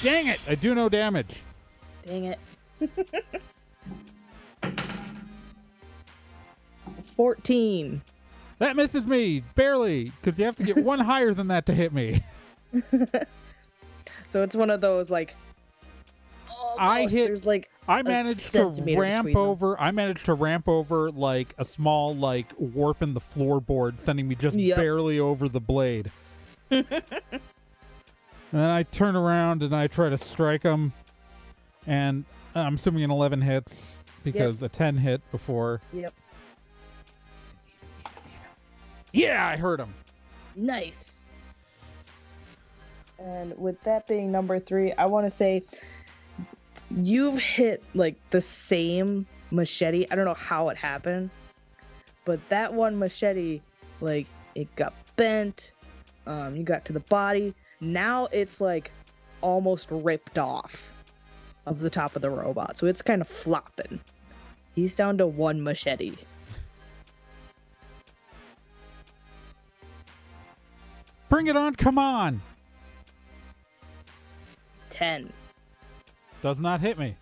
Dang 0.02 0.28
it! 0.28 0.40
I 0.48 0.54
do 0.54 0.74
no 0.74 0.88
damage. 0.88 1.40
Dang 2.06 2.24
it. 2.24 2.38
14. 7.16 8.00
That 8.60 8.76
misses 8.76 9.06
me 9.06 9.40
barely, 9.54 10.12
because 10.20 10.38
you 10.38 10.44
have 10.44 10.56
to 10.56 10.62
get 10.62 10.76
one 10.84 11.00
higher 11.00 11.34
than 11.34 11.48
that 11.48 11.66
to 11.66 11.74
hit 11.74 11.92
me. 11.92 12.22
So 14.26 14.42
it's 14.42 14.54
one 14.54 14.68
of 14.68 14.82
those 14.82 15.08
like. 15.08 15.34
Oh, 16.50 16.76
I 16.78 16.98
almost, 16.98 17.14
hit- 17.14 17.28
There's 17.28 17.46
like 17.46 17.70
I 17.89 18.03
managed 18.03 18.53
to 18.53 18.66
ramp 18.66 19.26
them. 19.26 19.36
over. 19.36 19.80
I 19.80 19.91
managed 19.91 20.26
to 20.26 20.34
ramp 20.34 20.68
over 20.68 21.11
like 21.11 21.55
a 21.57 21.64
small 21.64 22.14
like 22.14 22.47
warp 22.59 23.03
in 23.03 23.14
the 23.14 23.20
floorboard, 23.20 23.99
sending 23.99 24.28
me 24.28 24.34
just 24.34 24.57
Yep. 24.57 24.76
barely 24.76 25.18
over 25.18 25.49
the 25.49 25.61
blade. 25.61 26.12
and 26.70 26.84
then 28.53 28.70
I 28.70 28.82
turn 28.82 29.16
around 29.16 29.62
and 29.62 29.74
I 29.74 29.86
try 29.86 30.11
to 30.11 30.18
strike 30.18 30.62
him, 30.62 30.93
and 31.86 32.26
I'm 32.55 32.74
assuming 32.74 33.05
an 33.05 33.11
11 33.11 33.41
hits 33.41 33.97
because 34.22 34.62
a 34.62 34.68
10 34.68 34.99
hit 34.99 35.22
before. 35.32 35.80
Yep. 35.95 36.12
Yeah, 39.12 39.47
I 39.47 39.57
hurt 39.57 39.80
him. 39.80 39.95
Nice. 40.55 41.22
And 43.18 43.57
with 43.59 43.82
that 43.84 44.07
being 44.07 44.30
number 44.30 44.61
three, 44.61 44.93
I 44.93 45.07
want 45.07 45.26
to 45.26 45.30
say 45.30 45.62
you've 46.97 47.39
hit 47.39 47.82
like 47.95 48.16
the 48.30 48.41
same 48.41 49.26
machete. 49.51 50.07
I 50.11 50.14
don't 50.14 50.24
know 50.24 50.34
how 50.34 50.68
it 50.68 50.76
happened, 50.76 51.30
but 52.24 52.47
that 52.49 52.72
one 52.72 52.99
machete, 52.99 53.61
like 54.01 54.26
it 54.55 54.74
got 54.76 54.95
bent. 55.16 55.72
Um, 56.26 56.57
you 56.57 56.62
got 56.62 56.84
to 56.86 56.93
the 56.93 57.01
body. 57.01 57.55
Now 57.80 58.26
it's 58.32 58.61
like 58.61 58.91
almost 59.41 59.89
ripped 59.91 60.39
off 60.39 60.82
of 61.66 61.80
the 61.80 61.91
top 61.91 62.16
of 62.16 62.22
the 62.22 62.30
robot, 62.30 62.78
so 62.78 62.86
it's 62.86 63.03
kind 63.03 63.20
of 63.20 63.28
flopping. 63.28 64.01
He's 64.74 64.95
down 64.95 65.18
to 65.18 65.26
one 65.26 65.62
machete. 65.62 66.16
Bring 71.28 71.47
it 71.47 71.57
on, 71.57 71.74
come 71.74 71.99
on. 71.99 72.41
Ten. 74.89 75.32
Does 76.43 76.59
not 76.59 76.80
hit 76.80 76.99
me. 76.99 77.16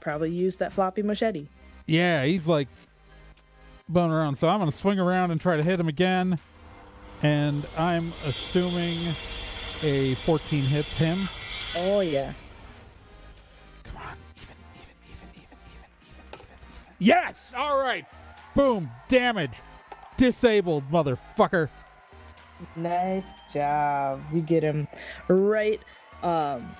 Probably 0.00 0.30
use 0.30 0.56
that 0.58 0.72
floppy 0.72 1.02
machete. 1.02 1.46
Yeah, 1.86 2.24
he's 2.24 2.46
like 2.46 2.68
bumming 3.88 4.12
around. 4.12 4.36
So 4.36 4.48
I'm 4.48 4.60
going 4.60 4.70
to 4.70 4.76
swing 4.76 4.98
around 4.98 5.30
and 5.30 5.40
try 5.40 5.56
to 5.56 5.62
hit 5.62 5.80
him 5.80 5.88
again. 5.88 6.38
And 7.22 7.66
I'm 7.76 8.12
assuming 8.26 8.96
a 9.82 10.14
14 10.16 10.62
hits 10.62 10.92
him. 10.96 11.28
Oh 11.76 12.00
yeah. 12.00 12.32
Come 13.84 13.96
on. 13.96 14.16
Even, 14.36 14.54
even, 15.04 15.04
even, 15.04 15.28
even, 15.34 15.58
even, 15.70 15.88
even, 16.12 16.28
even, 16.32 16.34
even. 16.34 16.46
Yes! 16.98 17.54
All 17.56 17.78
right. 17.78 18.06
Boom. 18.54 18.90
Damage. 19.08 19.52
Disabled, 20.16 20.90
motherfucker. 20.90 21.68
Nice 22.76 23.24
job. 23.52 24.20
You 24.32 24.40
get 24.40 24.62
him 24.62 24.88
right 25.28 25.80
um 26.22 26.74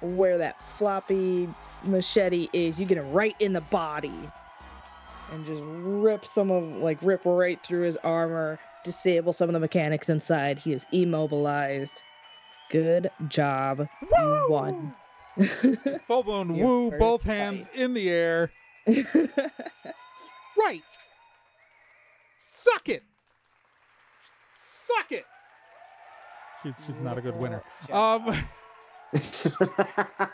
where 0.00 0.38
that 0.38 0.62
floppy 0.78 1.48
machete 1.84 2.48
is. 2.52 2.78
You 2.78 2.86
get 2.86 2.98
him 2.98 3.10
right 3.12 3.36
in 3.40 3.52
the 3.52 3.60
body. 3.60 4.30
And 5.32 5.44
just 5.44 5.62
rip 5.64 6.24
some 6.24 6.50
of 6.50 6.64
like 6.82 6.98
rip 7.02 7.22
right 7.24 7.60
through 7.64 7.82
his 7.82 7.96
armor, 8.04 8.60
disable 8.84 9.32
some 9.32 9.48
of 9.48 9.54
the 9.54 9.60
mechanics 9.60 10.08
inside. 10.08 10.58
He 10.58 10.72
is 10.72 10.86
immobilized. 10.92 12.02
Good 12.70 13.10
job. 13.28 13.88
You 14.02 14.08
Woo! 14.18 14.50
won. 14.50 14.94
Full 16.06 16.22
blown 16.22 16.56
woo, 16.56 16.90
first 16.90 17.00
both 17.00 17.22
hands 17.22 17.68
in 17.74 17.94
the 17.94 18.08
air. 18.08 18.52
Right. 20.56 20.82
Suck 22.38 22.88
it. 22.88 23.02
Suck 24.86 25.12
it. 25.12 25.26
She's, 26.62 26.74
she's 26.86 27.00
not 27.00 27.18
a 27.18 27.20
good 27.20 27.36
winner. 27.36 27.62
Um, 27.92 28.34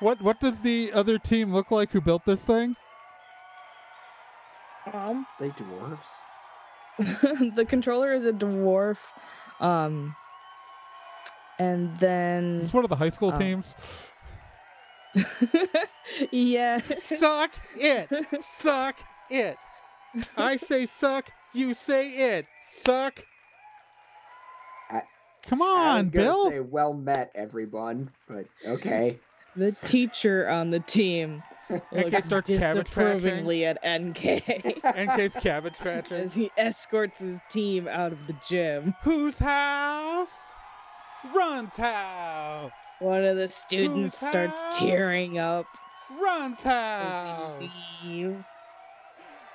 what 0.00 0.20
what 0.22 0.40
does 0.40 0.60
the 0.62 0.92
other 0.92 1.18
team 1.18 1.52
look 1.52 1.70
like 1.70 1.90
who 1.90 2.00
built 2.00 2.24
this 2.24 2.42
thing? 2.42 2.76
um 4.92 5.26
they 5.38 5.50
dwarves. 5.50 6.06
the 7.56 7.64
controller 7.68 8.12
is 8.14 8.24
a 8.24 8.32
dwarf. 8.32 8.98
Um 9.60 10.14
and 11.58 11.98
then 11.98 12.60
It's 12.62 12.72
one 12.72 12.84
of 12.84 12.90
the 12.90 12.96
high 12.96 13.08
school 13.08 13.32
Oh. 13.34 13.38
teams. 13.38 13.74
yeah. 16.30 16.80
Suck 16.98 17.50
it. 17.76 18.08
Suck 18.42 18.96
it. 19.30 19.56
I 20.36 20.56
say 20.56 20.86
suck, 20.86 21.30
you 21.52 21.74
say 21.74 22.10
it. 22.38 22.46
Suck. 22.68 23.24
I- 25.44 25.48
Come 25.48 25.62
I 25.62 25.64
on, 25.66 26.04
was 26.06 26.10
Bill. 26.12 26.50
Say, 26.50 26.60
well 26.60 26.92
met, 26.94 27.30
everyone. 27.34 28.10
But 28.28 28.46
okay. 28.66 29.18
The 29.56 29.72
teacher 29.84 30.48
on 30.48 30.70
the 30.70 30.80
team 30.80 31.42
NK 31.72 31.82
looks 31.92 32.24
starts 32.26 32.48
cabbage 32.48 32.84
disapprovingly 32.84 33.64
at 33.66 33.76
NK 33.84 34.42
NK's 34.84 35.34
cabbage 35.34 35.74
patching. 35.78 36.16
as 36.18 36.34
he 36.34 36.50
escorts 36.56 37.18
his 37.18 37.40
team 37.50 37.88
out 37.88 38.12
of 38.12 38.18
the 38.26 38.36
gym. 38.48 38.94
Whose 39.02 39.38
house? 39.38 40.28
Run's 41.34 41.74
house. 41.76 42.70
One 43.00 43.24
of 43.24 43.36
the 43.36 43.48
students 43.48 44.20
Whose 44.20 44.28
starts 44.30 44.60
house? 44.60 44.78
tearing 44.78 45.38
up 45.38 45.66
Run's 46.20 46.58
as 46.58 46.62
house. 46.62 47.62
they. 48.02 48.44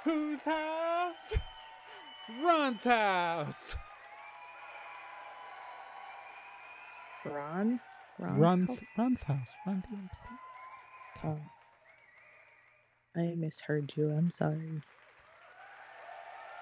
Whose 0.04 0.42
house? 0.42 1.34
Run's 2.44 2.84
house. 2.84 3.76
Ron? 7.26 7.80
Ron's 8.20 8.40
Run's 8.40 8.70
house? 8.70 8.80
Run's 8.98 9.24
house. 9.24 9.48
Run 9.66 9.84
DMC. 9.92 11.26
Oh. 11.26 11.40
I 13.20 13.34
misheard 13.36 13.92
you. 13.96 14.10
I'm 14.12 14.32
sorry. 14.32 14.82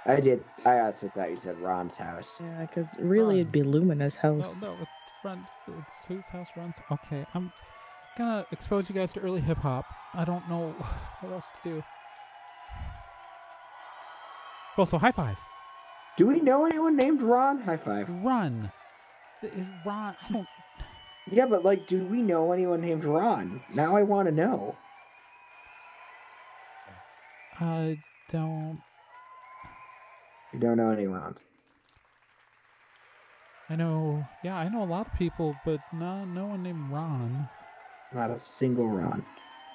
I 0.05 0.19
did. 0.19 0.43
I 0.65 0.79
also 0.79 1.09
thought 1.09 1.29
you 1.29 1.37
said 1.37 1.57
Ron's 1.59 1.97
house. 1.97 2.37
Yeah, 2.39 2.61
because 2.65 2.87
really 2.99 3.39
it'd 3.39 3.51
be 3.51 3.61
Ron's. 3.61 3.73
Lumina's 3.75 4.17
No, 4.23 4.37
house. 4.39 4.61
no, 4.61 4.75
it's 4.81 4.89
Run. 5.23 5.47
It's 5.67 6.05
whose 6.07 6.25
house 6.25 6.47
runs. 6.57 6.75
Okay, 6.91 7.25
I'm 7.35 7.51
gonna 8.17 8.45
expose 8.51 8.89
you 8.89 8.95
guys 8.95 9.13
to 9.13 9.19
early 9.19 9.39
hip 9.41 9.59
hop. 9.59 9.85
I 10.15 10.25
don't 10.25 10.47
know 10.49 10.71
what 11.21 11.31
else 11.33 11.47
to 11.63 11.69
do. 11.69 11.83
Well, 14.77 14.87
so 14.87 14.97
high 14.97 15.11
five. 15.11 15.37
Do 16.17 16.27
we 16.27 16.39
know 16.39 16.65
anyone 16.65 16.95
named 16.95 17.21
Ron? 17.21 17.61
High 17.61 17.77
five. 17.77 18.09
Run. 18.09 18.71
Is 19.43 19.65
Ron? 19.85 20.15
I 20.27 20.31
don't. 20.31 20.47
Yeah, 21.31 21.45
but 21.45 21.63
like, 21.63 21.87
do 21.87 22.03
we 22.05 22.21
know 22.21 22.51
anyone 22.51 22.81
named 22.81 23.05
Ron? 23.05 23.61
Now 23.73 23.95
I 23.95 24.03
want 24.03 24.27
to 24.27 24.33
know. 24.33 24.75
I 27.59 27.97
don't. 28.29 28.79
We 30.53 30.59
don't 30.59 30.77
know 30.77 30.89
any 30.91 31.07
Rons. 31.07 31.39
I 33.69 33.75
know. 33.75 34.25
Yeah, 34.43 34.55
I 34.55 34.67
know 34.67 34.83
a 34.83 34.85
lot 34.85 35.07
of 35.07 35.13
people, 35.13 35.55
but 35.63 35.79
no, 35.93 36.25
no 36.25 36.47
one 36.47 36.63
named 36.63 36.91
Ron. 36.91 37.47
Not 38.13 38.31
a 38.31 38.39
single 38.39 38.89
Ron. 38.89 39.25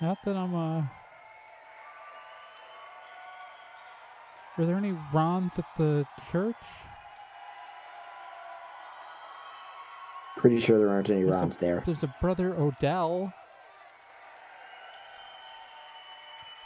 Not 0.03 0.19
that 0.25 0.37
I'm 0.37 0.55
uh 0.55 0.83
Were 4.59 4.64
there 4.64 4.77
any 4.77 4.93
Rons 5.12 5.59
at 5.59 5.67
the 5.77 6.07
church? 6.33 6.55
Pretty 10.47 10.61
sure 10.61 10.78
there 10.78 10.90
aren't 10.90 11.11
any 11.11 11.24
There's 11.24 11.30
a- 11.36 11.40
Rons 11.40 11.57
there. 11.57 11.82
There's 11.84 12.05
a 12.05 12.14
brother 12.20 12.55
Odell. 12.55 13.32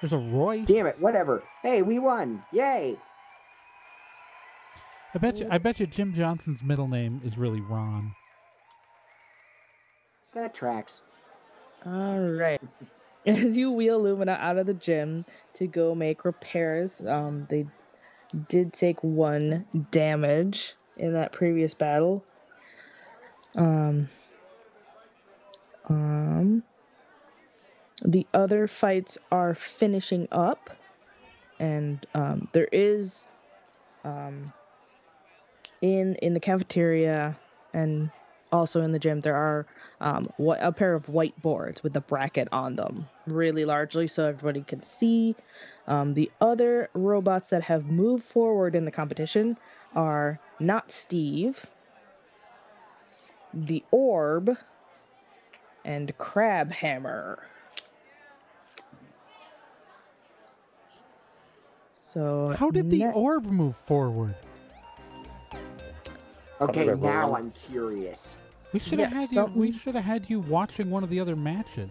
There's 0.02 0.12
a 0.12 0.18
Roy. 0.18 0.66
Damn 0.66 0.86
it! 0.86 1.00
Whatever. 1.00 1.42
Hey, 1.62 1.80
we 1.80 1.98
won! 1.98 2.44
Yay! 2.52 2.98
I 5.14 5.18
bet 5.18 5.40
you. 5.40 5.48
I 5.50 5.56
bet 5.56 5.80
you 5.80 5.86
Jim 5.86 6.12
Johnson's 6.12 6.62
middle 6.62 6.88
name 6.88 7.22
is 7.24 7.38
really 7.38 7.62
Ron. 7.62 8.14
That 10.34 10.52
tracks. 10.52 11.00
All 11.86 12.20
right. 12.20 12.60
As 13.26 13.56
you 13.56 13.70
wheel 13.70 14.02
Lumina 14.02 14.32
out 14.32 14.58
of 14.58 14.66
the 14.66 14.74
gym 14.74 15.24
to 15.54 15.66
go 15.66 15.94
make 15.94 16.26
repairs, 16.26 17.02
um, 17.06 17.46
they 17.48 17.64
did 18.50 18.74
take 18.74 19.02
one 19.02 19.64
damage 19.90 20.74
in 20.98 21.14
that 21.14 21.32
previous 21.32 21.72
battle. 21.72 22.22
Um, 23.56 24.08
um, 25.88 26.62
the 28.04 28.26
other 28.32 28.66
fights 28.66 29.18
are 29.30 29.54
finishing 29.54 30.28
up, 30.32 30.70
and 31.58 32.06
um, 32.14 32.48
there 32.52 32.68
is 32.72 33.26
um, 34.04 34.52
in 35.82 36.14
in 36.16 36.34
the 36.34 36.40
cafeteria 36.40 37.36
and 37.74 38.10
also 38.52 38.82
in 38.82 38.92
the 38.92 38.98
gym 38.98 39.20
there 39.20 39.36
are 39.36 39.66
um, 40.00 40.28
a 40.60 40.72
pair 40.72 40.94
of 40.94 41.06
whiteboards 41.06 41.82
with 41.82 41.92
the 41.92 42.00
bracket 42.00 42.48
on 42.52 42.74
them, 42.74 43.06
really 43.26 43.64
largely, 43.64 44.06
so 44.06 44.26
everybody 44.26 44.62
can 44.62 44.82
see. 44.82 45.36
Um, 45.86 46.14
the 46.14 46.30
other 46.40 46.88
robots 46.94 47.50
that 47.50 47.62
have 47.62 47.86
moved 47.86 48.24
forward 48.24 48.74
in 48.74 48.84
the 48.86 48.90
competition 48.90 49.58
are 49.94 50.40
not 50.58 50.90
Steve, 50.90 51.66
the 53.54 53.82
Orb, 53.90 54.56
and 55.84 56.16
Crab 56.18 56.70
Hammer. 56.70 57.42
So 61.92 62.54
How 62.58 62.70
did 62.70 62.90
the 62.90 63.04
ne- 63.04 63.12
orb 63.12 63.44
move 63.44 63.76
forward? 63.86 64.34
Okay, 66.60 66.86
now 66.94 67.34
I'm 67.34 67.52
curious. 67.52 68.36
We 68.72 68.80
should 68.80 68.98
have 68.98 69.12
Yeah, 69.12 69.20
had 69.20 69.32
you. 69.32 69.44
We 69.54 69.72
should 69.72 69.94
have 69.94 70.04
had 70.04 70.28
you 70.28 70.40
watching 70.40 70.90
one 70.90 71.02
of 71.02 71.10
the 71.10 71.20
other 71.20 71.36
matches. 71.36 71.90